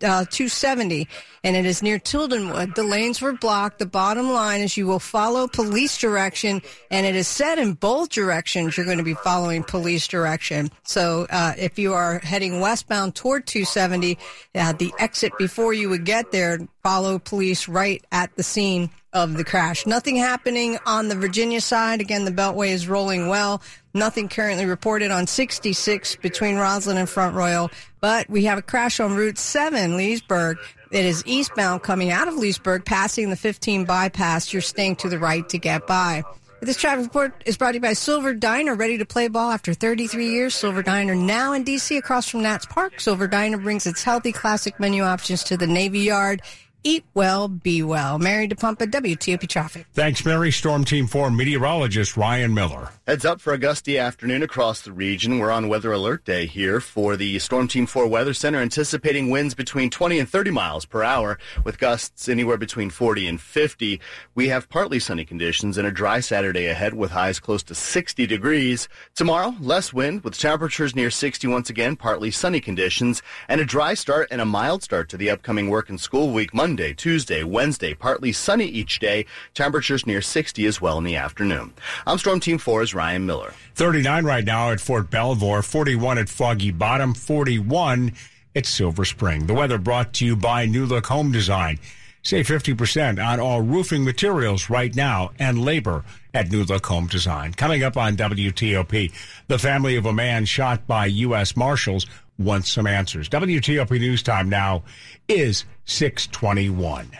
uh, 0.00 0.24
270, 0.30 1.08
and 1.42 1.56
it 1.56 1.66
is 1.66 1.82
near 1.82 1.98
Tildenwood. 1.98 2.76
The 2.76 2.84
lanes 2.84 3.20
were 3.20 3.32
blocked. 3.32 3.80
The 3.80 3.86
bottom 3.86 4.30
line 4.30 4.60
is 4.60 4.76
you 4.76 4.86
will 4.86 5.00
follow 5.00 5.48
police 5.48 5.98
direction, 5.98 6.62
and 6.90 7.04
it 7.04 7.16
is 7.16 7.26
said 7.26 7.58
in 7.58 7.74
both 7.74 8.10
directions 8.10 8.76
you're 8.76 8.86
going 8.86 8.98
to 8.98 9.04
be 9.04 9.14
following 9.14 9.64
police 9.64 10.06
direction. 10.06 10.70
So 10.84 11.26
uh, 11.30 11.54
if 11.58 11.80
you 11.80 11.94
are 11.94 12.20
heading 12.20 12.60
westbound 12.60 13.16
toward 13.16 13.46
270, 13.48 14.18
uh, 14.54 14.72
the 14.74 14.92
exit 15.00 15.32
before 15.36 15.72
you 15.72 15.88
would 15.88 16.04
get 16.04 16.30
there, 16.30 16.60
follow 16.82 17.18
police 17.18 17.68
right 17.68 18.04
at 18.12 18.34
the 18.36 18.42
scene 18.42 18.90
of 19.12 19.36
the 19.36 19.44
crash. 19.44 19.86
Nothing 19.86 20.16
happening 20.16 20.78
on 20.86 21.08
the 21.08 21.14
Virginia 21.14 21.60
side. 21.60 22.00
Again, 22.00 22.24
the 22.24 22.30
Beltway 22.30 22.68
is 22.68 22.88
rolling 22.88 23.28
well. 23.28 23.62
Nothing 23.94 24.28
currently 24.28 24.64
reported 24.64 25.10
on 25.10 25.26
66 25.26 26.16
between 26.16 26.56
Rosslyn 26.56 26.96
and 26.96 27.08
Front 27.08 27.36
Royal, 27.36 27.70
but 28.00 28.28
we 28.30 28.44
have 28.44 28.58
a 28.58 28.62
crash 28.62 29.00
on 29.00 29.14
Route 29.14 29.38
7, 29.38 29.96
Leesburg. 29.96 30.56
It 30.90 31.04
is 31.04 31.22
eastbound 31.26 31.82
coming 31.82 32.10
out 32.10 32.28
of 32.28 32.34
Leesburg, 32.34 32.84
passing 32.84 33.30
the 33.30 33.36
15 33.36 33.84
bypass. 33.84 34.52
You're 34.52 34.62
staying 34.62 34.96
to 34.96 35.08
the 35.08 35.18
right 35.18 35.46
to 35.50 35.58
get 35.58 35.86
by. 35.86 36.24
This 36.62 36.76
traffic 36.76 37.06
report 37.06 37.42
is 37.44 37.56
brought 37.56 37.72
to 37.72 37.78
you 37.78 37.80
by 37.80 37.94
Silver 37.94 38.34
Diner, 38.34 38.76
ready 38.76 38.96
to 38.98 39.04
play 39.04 39.26
ball 39.26 39.50
after 39.50 39.74
33 39.74 40.28
years. 40.30 40.54
Silver 40.54 40.80
Diner 40.80 41.16
now 41.16 41.54
in 41.54 41.64
DC 41.64 41.98
across 41.98 42.28
from 42.28 42.42
Nats 42.42 42.66
Park. 42.66 43.00
Silver 43.00 43.26
Diner 43.26 43.58
brings 43.58 43.84
its 43.84 44.04
healthy 44.04 44.30
classic 44.30 44.78
menu 44.78 45.02
options 45.02 45.42
to 45.42 45.56
the 45.56 45.66
Navy 45.66 45.98
Yard. 45.98 46.40
Eat 46.84 47.04
well, 47.14 47.48
be 47.48 47.82
well. 47.82 48.18
Mary 48.18 48.48
DePompa, 48.48 48.90
WTOP 48.90 49.48
Traffic. 49.48 49.86
Thanks, 49.92 50.24
Mary. 50.24 50.50
Storm 50.50 50.84
Team 50.84 51.06
4 51.06 51.30
meteorologist 51.30 52.16
Ryan 52.16 52.54
Miller. 52.54 52.90
Heads 53.04 53.24
up 53.24 53.40
for 53.40 53.52
a 53.52 53.58
gusty 53.58 53.98
afternoon 53.98 54.44
across 54.44 54.82
the 54.82 54.92
region. 54.92 55.40
We're 55.40 55.50
on 55.50 55.66
weather 55.66 55.90
alert 55.90 56.24
day 56.24 56.46
here 56.46 56.80
for 56.80 57.16
the 57.16 57.40
Storm 57.40 57.66
Team 57.66 57.84
4 57.84 58.06
Weather 58.06 58.32
Center, 58.32 58.60
anticipating 58.60 59.28
winds 59.28 59.54
between 59.54 59.90
20 59.90 60.20
and 60.20 60.28
30 60.28 60.52
miles 60.52 60.84
per 60.84 61.02
hour 61.02 61.36
with 61.64 61.80
gusts 61.80 62.28
anywhere 62.28 62.56
between 62.56 62.90
40 62.90 63.26
and 63.26 63.40
50. 63.40 64.00
We 64.36 64.50
have 64.50 64.68
partly 64.68 65.00
sunny 65.00 65.24
conditions 65.24 65.78
and 65.78 65.86
a 65.88 65.90
dry 65.90 66.20
Saturday 66.20 66.66
ahead 66.66 66.94
with 66.94 67.10
highs 67.10 67.40
close 67.40 67.64
to 67.64 67.74
60 67.74 68.24
degrees. 68.28 68.88
Tomorrow, 69.16 69.56
less 69.58 69.92
wind 69.92 70.22
with 70.22 70.38
temperatures 70.38 70.94
near 70.94 71.10
60 71.10 71.48
once 71.48 71.70
again, 71.70 71.96
partly 71.96 72.30
sunny 72.30 72.60
conditions, 72.60 73.20
and 73.48 73.60
a 73.60 73.64
dry 73.64 73.94
start 73.94 74.28
and 74.30 74.40
a 74.40 74.46
mild 74.46 74.84
start 74.84 75.08
to 75.08 75.16
the 75.16 75.28
upcoming 75.28 75.68
work 75.68 75.90
and 75.90 76.00
school 76.00 76.30
week 76.32 76.54
Monday. 76.54 76.94
Tuesday, 76.94 77.42
Wednesday, 77.42 77.94
partly 77.94 78.30
sunny 78.30 78.66
each 78.66 79.00
day. 79.00 79.26
Temperatures 79.54 80.06
near 80.06 80.22
60 80.22 80.66
as 80.66 80.80
well 80.80 80.98
in 80.98 81.04
the 81.04 81.16
afternoon. 81.16 81.72
I'm 82.06 82.18
Storm 82.18 82.38
Team 82.38 82.58
4's 82.58 82.91
Ryan 82.94 83.26
Miller. 83.26 83.54
39 83.74 84.24
right 84.24 84.44
now 84.44 84.70
at 84.70 84.80
Fort 84.80 85.10
Belvoir, 85.10 85.62
41 85.62 86.18
at 86.18 86.28
Foggy 86.28 86.70
Bottom, 86.70 87.14
41 87.14 88.12
at 88.54 88.66
Silver 88.66 89.04
Spring. 89.04 89.46
The 89.46 89.54
weather 89.54 89.78
brought 89.78 90.12
to 90.14 90.26
you 90.26 90.36
by 90.36 90.66
New 90.66 90.86
Look 90.86 91.06
Home 91.06 91.32
Design. 91.32 91.78
Save 92.24 92.46
50% 92.46 93.24
on 93.24 93.40
all 93.40 93.62
roofing 93.62 94.04
materials 94.04 94.70
right 94.70 94.94
now 94.94 95.32
and 95.38 95.64
labor 95.64 96.04
at 96.32 96.52
New 96.52 96.62
Look 96.62 96.86
Home 96.86 97.08
Design. 97.08 97.52
Coming 97.52 97.82
up 97.82 97.96
on 97.96 98.16
WTOP, 98.16 99.12
the 99.48 99.58
family 99.58 99.96
of 99.96 100.06
a 100.06 100.12
man 100.12 100.44
shot 100.44 100.86
by 100.86 101.06
U.S. 101.06 101.56
Marshals 101.56 102.06
wants 102.38 102.70
some 102.70 102.86
answers. 102.86 103.28
WTOP 103.28 103.90
News 103.98 104.22
Time 104.22 104.48
now 104.48 104.84
is 105.28 105.64
621. 105.86 107.10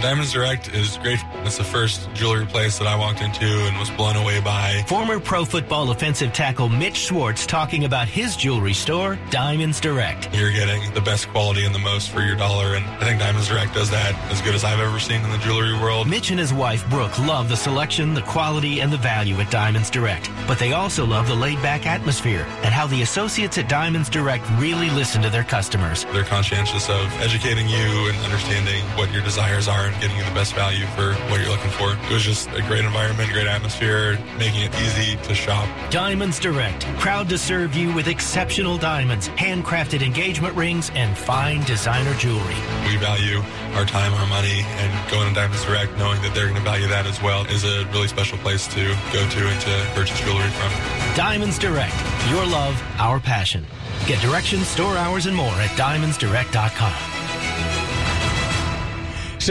Diamonds 0.00 0.32
Direct 0.32 0.72
is 0.74 0.96
great. 0.98 1.18
It's 1.44 1.58
the 1.58 1.64
first 1.64 2.08
jewelry 2.14 2.46
place 2.46 2.78
that 2.78 2.86
I 2.86 2.96
walked 2.96 3.20
into 3.20 3.44
and 3.44 3.78
was 3.78 3.90
blown 3.90 4.16
away 4.16 4.40
by. 4.40 4.82
Former 4.86 5.20
pro 5.20 5.44
football 5.44 5.90
offensive 5.90 6.32
tackle 6.32 6.70
Mitch 6.70 6.96
Schwartz 6.96 7.44
talking 7.44 7.84
about 7.84 8.08
his 8.08 8.34
jewelry 8.34 8.72
store, 8.72 9.18
Diamonds 9.28 9.78
Direct. 9.78 10.34
You're 10.34 10.52
getting 10.52 10.90
the 10.94 11.02
best 11.02 11.28
quality 11.28 11.66
and 11.66 11.74
the 11.74 11.80
most 11.80 12.08
for 12.08 12.22
your 12.22 12.34
dollar, 12.34 12.76
and 12.76 12.86
I 12.86 13.04
think 13.04 13.20
Diamonds 13.20 13.48
Direct 13.48 13.74
does 13.74 13.90
that 13.90 14.14
as 14.32 14.40
good 14.40 14.54
as 14.54 14.64
I've 14.64 14.80
ever 14.80 14.98
seen 14.98 15.22
in 15.22 15.30
the 15.30 15.38
jewelry 15.38 15.74
world. 15.74 16.08
Mitch 16.08 16.30
and 16.30 16.40
his 16.40 16.52
wife 16.52 16.88
Brooke 16.88 17.18
love 17.18 17.50
the 17.50 17.56
selection, 17.56 18.14
the 18.14 18.22
quality, 18.22 18.80
and 18.80 18.90
the 18.90 18.96
value 18.96 19.34
at 19.36 19.50
Diamonds 19.50 19.90
Direct, 19.90 20.30
but 20.48 20.58
they 20.58 20.72
also 20.72 21.04
love 21.04 21.28
the 21.28 21.34
laid-back 21.34 21.84
atmosphere 21.84 22.46
and 22.62 22.72
how 22.72 22.86
the 22.86 23.02
associates 23.02 23.58
at 23.58 23.68
Diamonds 23.68 24.08
Direct 24.08 24.48
really 24.52 24.88
listen 24.90 25.20
to 25.20 25.28
their 25.28 25.44
customers. 25.44 26.06
They're 26.06 26.24
conscientious 26.24 26.88
of 26.88 27.12
educating 27.20 27.68
you 27.68 28.08
and 28.08 28.16
understanding 28.24 28.82
what 28.96 29.12
your 29.12 29.22
desires 29.22 29.68
are 29.68 29.89
and 29.90 30.00
getting 30.00 30.16
you 30.16 30.24
the 30.24 30.34
best 30.34 30.54
value 30.54 30.86
for 30.96 31.14
what 31.30 31.40
you're 31.40 31.50
looking 31.50 31.70
for. 31.70 31.92
It 31.92 32.12
was 32.12 32.22
just 32.22 32.48
a 32.50 32.62
great 32.62 32.84
environment, 32.84 33.30
great 33.32 33.46
atmosphere, 33.46 34.18
making 34.38 34.62
it 34.62 34.74
easy 34.80 35.16
to 35.28 35.34
shop. 35.34 35.68
Diamonds 35.90 36.38
Direct, 36.38 36.84
proud 36.98 37.28
to 37.28 37.38
serve 37.38 37.74
you 37.74 37.92
with 37.92 38.06
exceptional 38.06 38.78
diamonds, 38.78 39.28
handcrafted 39.30 40.02
engagement 40.02 40.54
rings, 40.54 40.90
and 40.94 41.16
fine 41.16 41.62
designer 41.64 42.14
jewelry. 42.14 42.54
We 42.86 42.96
value 42.96 43.42
our 43.74 43.84
time, 43.84 44.12
our 44.14 44.26
money, 44.26 44.62
and 44.64 45.10
going 45.10 45.28
to 45.28 45.34
Diamonds 45.34 45.64
Direct, 45.64 45.96
knowing 45.98 46.20
that 46.22 46.34
they're 46.34 46.46
going 46.46 46.56
to 46.56 46.62
value 46.62 46.88
that 46.88 47.06
as 47.06 47.20
well, 47.22 47.44
is 47.46 47.64
a 47.64 47.84
really 47.86 48.08
special 48.08 48.38
place 48.38 48.66
to 48.68 48.94
go 49.12 49.28
to 49.28 49.46
and 49.46 49.60
to 49.60 49.90
purchase 49.94 50.20
jewelry 50.20 50.50
from. 50.50 51.16
Diamonds 51.16 51.58
Direct, 51.58 51.94
your 52.30 52.46
love, 52.46 52.80
our 52.98 53.20
passion. 53.20 53.66
Get 54.06 54.20
directions, 54.22 54.66
store 54.66 54.96
hours, 54.96 55.26
and 55.26 55.36
more 55.36 55.52
at 55.52 55.70
diamondsdirect.com. 55.70 57.19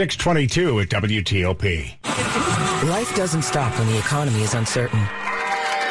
622 0.00 0.80
at 0.80 0.88
WTOP. 0.88 2.88
Life 2.88 3.14
doesn't 3.14 3.42
stop 3.42 3.78
when 3.78 3.86
the 3.88 3.98
economy 3.98 4.40
is 4.40 4.54
uncertain. 4.54 4.98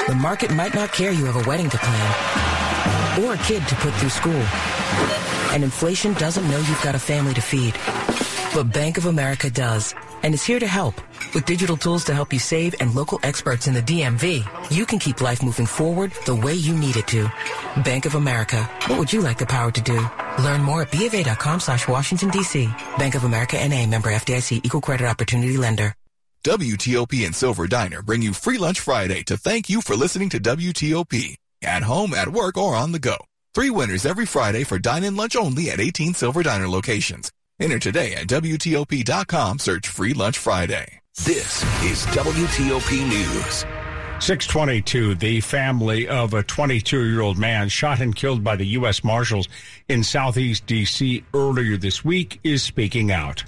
The 0.07 0.15
market 0.15 0.49
might 0.49 0.73
not 0.73 0.91
care 0.91 1.11
you 1.11 1.25
have 1.25 1.35
a 1.35 1.47
wedding 1.47 1.69
to 1.69 1.77
plan 1.77 3.23
or 3.23 3.35
a 3.35 3.37
kid 3.37 3.67
to 3.67 3.75
put 3.75 3.93
through 3.93 4.09
school. 4.09 4.41
And 5.53 5.63
inflation 5.63 6.13
doesn't 6.13 6.49
know 6.49 6.57
you've 6.57 6.81
got 6.81 6.95
a 6.95 6.99
family 6.99 7.35
to 7.35 7.41
feed. 7.41 7.75
But 8.55 8.73
Bank 8.73 8.97
of 8.97 9.05
America 9.05 9.51
does 9.51 9.93
and 10.23 10.33
is 10.33 10.43
here 10.43 10.59
to 10.59 10.65
help. 10.65 10.95
With 11.35 11.45
digital 11.45 11.77
tools 11.77 12.03
to 12.05 12.15
help 12.15 12.33
you 12.33 12.39
save 12.39 12.73
and 12.79 12.95
local 12.95 13.19
experts 13.21 13.67
in 13.67 13.75
the 13.75 13.83
DMV, 13.83 14.71
you 14.75 14.87
can 14.87 14.97
keep 14.97 15.21
life 15.21 15.43
moving 15.43 15.67
forward 15.67 16.13
the 16.25 16.35
way 16.35 16.55
you 16.55 16.75
need 16.75 16.97
it 16.97 17.05
to. 17.09 17.31
Bank 17.85 18.07
of 18.07 18.15
America. 18.15 18.63
What 18.87 18.97
would 18.97 19.13
you 19.13 19.21
like 19.21 19.37
the 19.37 19.45
power 19.45 19.69
to 19.69 19.81
do? 19.81 19.99
Learn 20.39 20.63
more 20.63 20.81
at 20.81 20.91
BofA.com 20.91 21.59
slash 21.59 21.87
Washington, 21.87 22.29
D.C. 22.29 22.69
Bank 22.97 23.15
of 23.15 23.23
America 23.23 23.57
NA 23.67 23.85
member 23.85 24.09
FDIC 24.09 24.63
equal 24.63 24.81
credit 24.81 25.05
opportunity 25.05 25.57
lender. 25.57 25.93
WTOP 26.45 27.25
and 27.25 27.35
Silver 27.35 27.67
Diner 27.67 28.01
bring 28.01 28.21
you 28.21 28.33
Free 28.33 28.57
Lunch 28.57 28.79
Friday 28.79 29.23
to 29.23 29.35
thank 29.35 29.69
you 29.69 29.81
for 29.81 29.95
listening 29.95 30.29
to 30.29 30.39
WTOP. 30.39 31.35
At 31.61 31.83
home, 31.83 32.13
at 32.13 32.29
work, 32.29 32.57
or 32.57 32.75
on 32.75 32.93
the 32.93 32.99
go. 32.99 33.17
Three 33.53 33.69
winners 33.69 34.05
every 34.05 34.25
Friday 34.25 34.63
for 34.63 34.79
dine-in 34.79 35.17
lunch 35.17 35.35
only 35.35 35.69
at 35.69 35.81
18 35.81 36.13
Silver 36.13 36.41
Diner 36.43 36.69
locations. 36.69 37.29
Enter 37.59 37.77
today 37.77 38.15
at 38.15 38.27
WTOP.com. 38.27 39.59
Search 39.59 39.89
Free 39.89 40.13
Lunch 40.13 40.37
Friday. 40.37 41.01
This 41.25 41.61
is 41.83 42.05
WTOP 42.15 43.09
News. 43.09 43.65
622, 44.21 45.15
the 45.15 45.39
family 45.39 46.07
of 46.07 46.33
a 46.33 46.43
22 46.43 47.05
year 47.05 47.21
old 47.21 47.37
man 47.37 47.69
shot 47.69 48.01
and 48.01 48.15
killed 48.15 48.43
by 48.43 48.55
the 48.55 48.65
U.S. 48.67 49.03
Marshals 49.03 49.47
in 49.87 50.03
Southeast 50.03 50.65
D.C. 50.65 51.23
earlier 51.33 51.77
this 51.77 52.03
week, 52.03 52.39
is 52.43 52.61
speaking 52.61 53.11
out. 53.11 53.43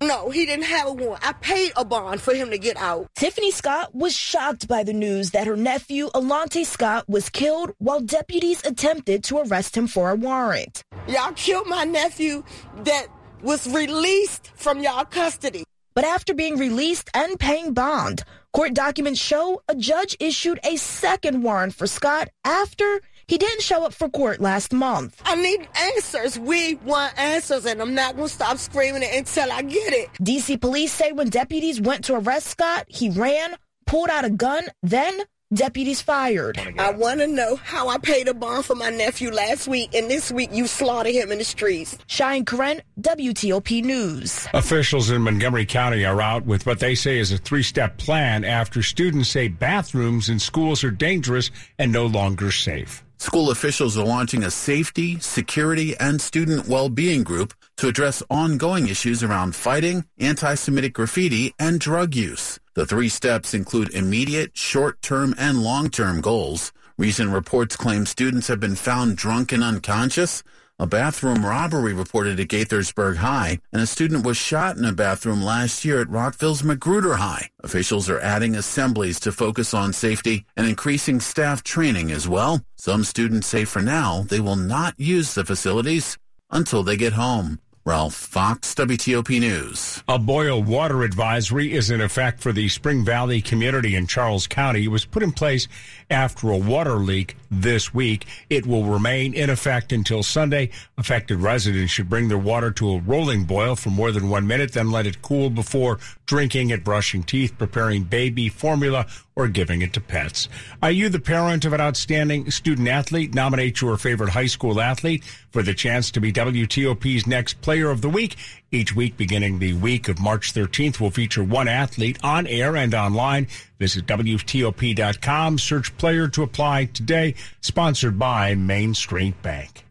No, 0.00 0.30
he 0.30 0.44
didn't 0.46 0.64
have 0.64 0.88
a 0.88 0.92
warrant. 0.92 1.26
I 1.26 1.32
paid 1.32 1.72
a 1.76 1.84
bond 1.84 2.20
for 2.20 2.34
him 2.34 2.50
to 2.50 2.58
get 2.58 2.76
out. 2.76 3.06
Tiffany 3.14 3.50
Scott 3.50 3.94
was 3.94 4.14
shocked 4.14 4.66
by 4.66 4.82
the 4.82 4.92
news 4.92 5.30
that 5.30 5.46
her 5.46 5.56
nephew, 5.56 6.08
Alante 6.14 6.64
Scott, 6.64 7.08
was 7.08 7.28
killed 7.28 7.72
while 7.78 8.00
deputies 8.00 8.64
attempted 8.64 9.24
to 9.24 9.38
arrest 9.38 9.76
him 9.76 9.86
for 9.86 10.10
a 10.10 10.14
warrant. 10.14 10.82
Y'all 11.06 11.32
killed 11.32 11.66
my 11.68 11.84
nephew 11.84 12.42
that 12.78 13.06
was 13.42 13.66
released 13.68 14.50
from 14.56 14.80
y'all 14.80 15.04
custody. 15.04 15.64
But 15.94 16.04
after 16.04 16.34
being 16.34 16.58
released 16.58 17.08
and 17.14 17.38
paying 17.38 17.72
bond, 17.72 18.24
court 18.54 18.72
documents 18.72 19.20
show 19.20 19.60
a 19.68 19.74
judge 19.74 20.16
issued 20.20 20.60
a 20.64 20.76
second 20.76 21.42
warrant 21.42 21.74
for 21.74 21.88
Scott 21.88 22.28
after 22.44 23.00
he 23.26 23.36
didn't 23.36 23.62
show 23.62 23.84
up 23.84 23.92
for 23.92 24.08
court 24.08 24.40
last 24.40 24.72
month. 24.72 25.20
I 25.24 25.34
need 25.34 25.66
answers. 25.76 26.38
We 26.38 26.76
want 26.76 27.18
answers, 27.18 27.66
and 27.66 27.82
I'm 27.82 27.94
not 27.94 28.16
going 28.16 28.28
to 28.28 28.34
stop 28.34 28.58
screaming 28.58 29.02
it 29.02 29.12
until 29.12 29.50
I 29.50 29.62
get 29.62 29.92
it. 29.92 30.10
DC 30.20 30.60
police 30.60 30.92
say 30.92 31.10
when 31.10 31.30
deputies 31.30 31.80
went 31.80 32.04
to 32.04 32.14
arrest 32.14 32.46
Scott, 32.46 32.86
he 32.88 33.10
ran, 33.10 33.56
pulled 33.86 34.08
out 34.08 34.24
a 34.24 34.30
gun, 34.30 34.64
then 34.82 35.20
deputies 35.52 36.00
fired. 36.00 36.58
I 36.78 36.90
want 36.90 37.20
to 37.20 37.26
know 37.26 37.56
how 37.56 37.88
I 37.88 37.98
paid 37.98 38.28
a 38.28 38.34
bond 38.34 38.64
for 38.64 38.74
my 38.74 38.90
nephew 38.90 39.30
last 39.30 39.68
week, 39.68 39.94
and 39.94 40.10
this 40.10 40.32
week 40.32 40.50
you 40.52 40.66
slaughtered 40.66 41.14
him 41.14 41.32
in 41.32 41.38
the 41.38 41.44
streets. 41.44 41.96
Shine 42.06 42.44
Karen, 42.44 42.82
WTOP 43.00 43.82
News. 43.82 44.46
Officials 44.54 45.10
in 45.10 45.22
Montgomery 45.22 45.66
County 45.66 46.04
are 46.04 46.20
out 46.20 46.44
with 46.44 46.66
what 46.66 46.80
they 46.80 46.94
say 46.94 47.18
is 47.18 47.32
a 47.32 47.38
three 47.38 47.62
step 47.62 47.98
plan 47.98 48.44
after 48.44 48.82
students 48.82 49.30
say 49.30 49.48
bathrooms 49.48 50.28
in 50.28 50.38
schools 50.38 50.84
are 50.84 50.90
dangerous 50.90 51.50
and 51.78 51.92
no 51.92 52.06
longer 52.06 52.50
safe. 52.50 53.04
School 53.18 53.50
officials 53.50 53.96
are 53.96 54.04
launching 54.04 54.42
a 54.42 54.50
safety, 54.50 55.18
security, 55.20 55.96
and 55.98 56.20
student 56.20 56.68
well-being 56.68 57.22
group 57.22 57.54
to 57.76 57.88
address 57.88 58.22
ongoing 58.30 58.88
issues 58.88 59.22
around 59.22 59.54
fighting, 59.54 60.04
anti-Semitic 60.18 60.92
graffiti, 60.92 61.54
and 61.58 61.80
drug 61.80 62.14
use. 62.14 62.58
The 62.74 62.86
three 62.86 63.08
steps 63.08 63.54
include 63.54 63.94
immediate, 63.94 64.56
short-term, 64.56 65.34
and 65.38 65.62
long-term 65.62 66.20
goals. 66.20 66.72
Recent 66.96 67.30
reports 67.30 67.76
claim 67.76 68.06
students 68.06 68.48
have 68.48 68.60
been 68.60 68.76
found 68.76 69.16
drunk 69.16 69.52
and 69.52 69.62
unconscious. 69.62 70.42
A 70.78 70.86
bathroom 70.88 71.46
robbery 71.46 71.92
reported 71.92 72.40
at 72.40 72.48
Gaithersburg 72.48 73.16
High, 73.16 73.60
and 73.72 73.80
a 73.80 73.86
student 73.86 74.26
was 74.26 74.36
shot 74.36 74.76
in 74.76 74.84
a 74.84 74.92
bathroom 74.92 75.40
last 75.40 75.84
year 75.84 76.00
at 76.00 76.10
Rockville's 76.10 76.64
Magruder 76.64 77.14
High. 77.14 77.50
Officials 77.62 78.10
are 78.10 78.18
adding 78.18 78.56
assemblies 78.56 79.20
to 79.20 79.30
focus 79.30 79.72
on 79.72 79.92
safety 79.92 80.44
and 80.56 80.66
increasing 80.66 81.20
staff 81.20 81.62
training 81.62 82.10
as 82.10 82.28
well. 82.28 82.60
Some 82.74 83.04
students 83.04 83.46
say 83.46 83.64
for 83.64 83.82
now 83.82 84.22
they 84.22 84.40
will 84.40 84.56
not 84.56 84.98
use 84.98 85.34
the 85.34 85.44
facilities 85.44 86.18
until 86.50 86.82
they 86.82 86.96
get 86.96 87.12
home. 87.12 87.60
Ralph 87.86 88.14
Fox, 88.14 88.74
WTOP 88.74 89.40
News. 89.40 90.02
A 90.08 90.18
boil 90.18 90.62
water 90.62 91.02
advisory 91.02 91.74
is 91.74 91.90
in 91.90 92.00
effect 92.00 92.40
for 92.40 92.50
the 92.50 92.66
Spring 92.70 93.04
Valley 93.04 93.42
community 93.42 93.94
in 93.94 94.06
Charles 94.06 94.46
County. 94.46 94.84
It 94.84 94.88
was 94.88 95.04
put 95.04 95.22
in 95.22 95.32
place 95.32 95.68
after 96.08 96.48
a 96.48 96.56
water 96.56 96.94
leak 96.94 97.36
this 97.50 97.92
week. 97.92 98.24
It 98.48 98.66
will 98.66 98.84
remain 98.84 99.34
in 99.34 99.50
effect 99.50 99.92
until 99.92 100.22
Sunday. 100.22 100.70
Affected 100.96 101.40
residents 101.40 101.92
should 101.92 102.08
bring 102.08 102.28
their 102.28 102.38
water 102.38 102.70
to 102.70 102.90
a 102.90 103.00
rolling 103.00 103.44
boil 103.44 103.76
for 103.76 103.90
more 103.90 104.12
than 104.12 104.30
one 104.30 104.46
minute, 104.46 104.72
then 104.72 104.90
let 104.90 105.06
it 105.06 105.20
cool 105.20 105.50
before 105.50 105.98
drinking 106.24 106.70
it, 106.70 106.84
brushing 106.84 107.22
teeth, 107.22 107.58
preparing 107.58 108.04
baby 108.04 108.48
formula, 108.48 109.06
or 109.36 109.48
giving 109.48 109.82
it 109.82 109.92
to 109.92 110.00
pets. 110.00 110.48
Are 110.82 110.90
you 110.90 111.08
the 111.08 111.18
parent 111.18 111.64
of 111.64 111.72
an 111.72 111.80
outstanding 111.80 112.50
student 112.50 112.88
athlete? 112.88 113.34
Nominate 113.34 113.80
your 113.80 113.96
favorite 113.96 114.30
high 114.30 114.46
school 114.46 114.80
athlete 114.80 115.24
for 115.50 115.62
the 115.62 115.74
chance 115.74 116.10
to 116.12 116.20
be 116.20 116.32
WTOP's 116.32 117.26
next 117.26 117.60
player 117.74 117.90
of 117.90 118.02
the 118.02 118.08
week. 118.08 118.36
Each 118.70 118.94
week, 118.94 119.16
beginning 119.16 119.58
the 119.58 119.72
week 119.72 120.08
of 120.08 120.20
March 120.20 120.54
13th, 120.54 121.00
will 121.00 121.10
feature 121.10 121.42
one 121.42 121.66
athlete 121.66 122.20
on 122.22 122.46
air 122.46 122.76
and 122.76 122.94
online. 122.94 123.48
Visit 123.80 124.06
WTOP.com, 124.06 125.58
search 125.58 125.96
player 125.96 126.28
to 126.28 126.44
apply 126.44 126.84
today. 126.84 127.34
Sponsored 127.62 128.16
by 128.16 128.54
Main 128.54 128.94
Street 128.94 129.34
Bank. 129.42 129.84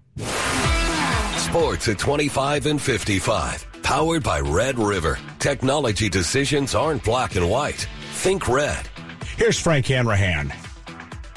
Sports 1.36 1.90
at 1.90 2.00
25 2.00 2.68
and 2.68 2.82
55. 2.82 3.68
Powered 3.84 4.24
by 4.24 4.40
Red 4.40 4.80
River. 4.80 5.20
Technology 5.40 6.08
decisions 6.08 6.74
aren't 6.74 7.04
black 7.04 7.36
and 7.36 7.50
white. 7.50 7.86
Think 8.14 8.48
red. 8.48 8.88
Here's 9.36 9.60
Frank 9.60 9.88
Hanrahan. 9.88 10.54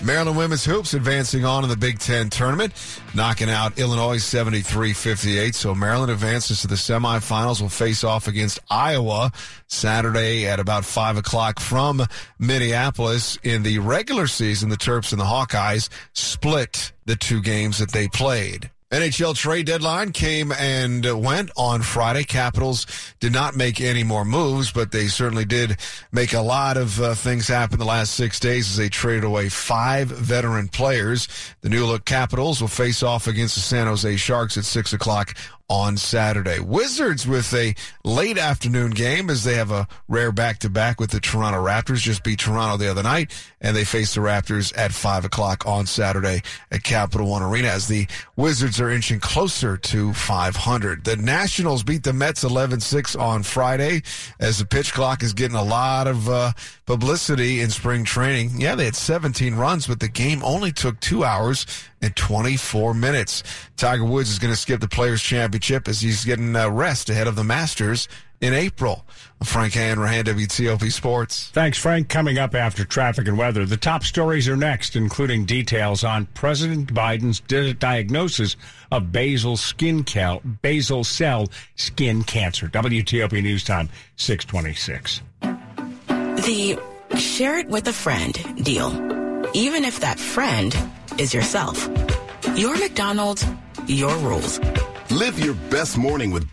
Maryland 0.02 0.36
women's 0.36 0.64
hoops 0.64 0.94
advancing 0.94 1.44
on 1.44 1.64
in 1.64 1.70
the 1.70 1.76
Big 1.76 1.98
Ten 1.98 2.28
tournament, 2.28 2.72
knocking 3.14 3.48
out 3.48 3.78
Illinois 3.78 4.18
73-58. 4.18 5.54
So 5.54 5.74
Maryland 5.74 6.12
advances 6.12 6.60
to 6.60 6.66
the 6.66 6.74
semifinals. 6.74 7.60
Will 7.60 7.68
face 7.68 8.04
off 8.04 8.28
against 8.28 8.58
Iowa 8.70 9.32
Saturday 9.68 10.46
at 10.46 10.60
about 10.60 10.84
five 10.84 11.16
o'clock 11.16 11.60
from 11.60 12.06
Minneapolis. 12.38 13.38
In 13.42 13.62
the 13.62 13.78
regular 13.78 14.26
season, 14.26 14.68
the 14.68 14.76
Terps 14.76 15.12
and 15.12 15.20
the 15.20 15.24
Hawkeyes 15.24 15.88
split 16.12 16.92
the 17.06 17.16
two 17.16 17.40
games 17.40 17.78
that 17.78 17.92
they 17.92 18.08
played. 18.08 18.70
NHL 18.92 19.34
trade 19.34 19.66
deadline 19.66 20.12
came 20.12 20.52
and 20.52 21.04
went 21.20 21.50
on 21.56 21.82
Friday. 21.82 22.22
Capitals 22.22 22.86
did 23.18 23.32
not 23.32 23.56
make 23.56 23.80
any 23.80 24.04
more 24.04 24.24
moves, 24.24 24.70
but 24.70 24.92
they 24.92 25.08
certainly 25.08 25.44
did 25.44 25.76
make 26.12 26.32
a 26.32 26.40
lot 26.40 26.76
of 26.76 27.00
uh, 27.00 27.12
things 27.16 27.48
happen 27.48 27.80
the 27.80 27.84
last 27.84 28.14
six 28.14 28.38
days 28.38 28.70
as 28.70 28.76
they 28.76 28.88
traded 28.88 29.24
away 29.24 29.48
five 29.48 30.06
veteran 30.06 30.68
players. 30.68 31.26
The 31.62 31.68
new 31.68 31.84
look 31.84 32.04
Capitals 32.04 32.60
will 32.60 32.68
face 32.68 33.02
off 33.02 33.26
against 33.26 33.56
the 33.56 33.60
San 33.60 33.88
Jose 33.88 34.16
Sharks 34.18 34.56
at 34.56 34.64
six 34.64 34.92
o'clock 34.92 35.36
on 35.68 35.96
Saturday. 35.96 36.60
Wizards 36.60 37.26
with 37.26 37.52
a 37.52 37.74
late 38.04 38.38
afternoon 38.38 38.92
game 38.92 39.28
as 39.28 39.44
they 39.44 39.54
have 39.54 39.70
a 39.70 39.88
rare 40.08 40.30
back 40.30 40.58
to 40.60 40.70
back 40.70 41.00
with 41.00 41.10
the 41.10 41.20
Toronto 41.20 41.64
Raptors. 41.64 41.98
Just 41.98 42.22
beat 42.22 42.38
Toronto 42.38 42.76
the 42.76 42.90
other 42.90 43.02
night 43.02 43.32
and 43.60 43.76
they 43.76 43.84
face 43.84 44.14
the 44.14 44.20
Raptors 44.20 44.76
at 44.78 44.92
five 44.92 45.24
o'clock 45.24 45.66
on 45.66 45.86
Saturday 45.86 46.42
at 46.70 46.84
Capital 46.84 47.28
One 47.28 47.42
Arena 47.42 47.68
as 47.68 47.88
the 47.88 48.06
Wizards 48.36 48.80
are 48.80 48.90
inching 48.90 49.18
closer 49.18 49.76
to 49.76 50.12
500. 50.12 51.04
The 51.04 51.16
Nationals 51.16 51.82
beat 51.82 52.04
the 52.04 52.12
Mets 52.12 52.44
11-6 52.44 53.18
on 53.18 53.42
Friday 53.42 54.02
as 54.38 54.58
the 54.58 54.66
pitch 54.66 54.92
clock 54.92 55.22
is 55.22 55.32
getting 55.32 55.56
a 55.56 55.64
lot 55.64 56.06
of 56.06 56.28
uh, 56.28 56.52
publicity 56.86 57.60
in 57.60 57.70
spring 57.70 58.04
training. 58.04 58.52
Yeah, 58.56 58.76
they 58.76 58.84
had 58.84 58.94
17 58.94 59.56
runs, 59.56 59.86
but 59.88 59.98
the 59.98 60.08
game 60.08 60.44
only 60.44 60.70
took 60.70 61.00
two 61.00 61.24
hours 61.24 61.66
and 62.06 62.16
24 62.16 62.94
minutes. 62.94 63.42
Tiger 63.76 64.04
Woods 64.04 64.30
is 64.30 64.38
going 64.38 64.52
to 64.52 64.58
skip 64.58 64.80
the 64.80 64.88
Players 64.88 65.20
Championship 65.20 65.88
as 65.88 66.00
he's 66.00 66.24
getting 66.24 66.54
uh, 66.56 66.70
rest 66.70 67.10
ahead 67.10 67.26
of 67.26 67.36
the 67.36 67.44
Masters 67.44 68.08
in 68.40 68.54
April. 68.54 69.04
Frank 69.42 69.74
Hanrahan, 69.74 70.24
WTOP 70.24 70.90
Sports. 70.92 71.50
Thanks, 71.52 71.78
Frank. 71.78 72.08
Coming 72.08 72.38
up 72.38 72.54
after 72.54 72.84
traffic 72.84 73.28
and 73.28 73.36
weather, 73.36 73.66
the 73.66 73.76
top 73.76 74.04
stories 74.04 74.48
are 74.48 74.56
next, 74.56 74.96
including 74.96 75.44
details 75.44 76.04
on 76.04 76.26
President 76.26 76.92
Biden's 76.94 77.40
di- 77.40 77.72
diagnosis 77.74 78.56
of 78.90 79.12
basal 79.12 79.56
skin 79.56 80.04
cal- 80.04 80.40
basal 80.62 81.04
cell 81.04 81.48
skin 81.74 82.22
cancer. 82.22 82.68
WTOP 82.68 83.42
News 83.42 83.64
Time, 83.64 83.88
626. 84.16 85.22
The 85.40 86.78
share 87.16 87.58
it 87.58 87.68
with 87.68 87.88
a 87.88 87.92
friend 87.92 88.64
deal, 88.64 88.90
even 89.54 89.84
if 89.84 90.00
that 90.00 90.18
friend 90.18 90.74
is 91.18 91.34
yourself. 91.34 91.88
Your 92.56 92.76
McDonald's, 92.78 93.44
your 93.86 94.16
rules. 94.18 94.60
Live 95.10 95.38
your 95.38 95.54
best 95.70 95.96
morning 95.96 96.30
with 96.30 96.52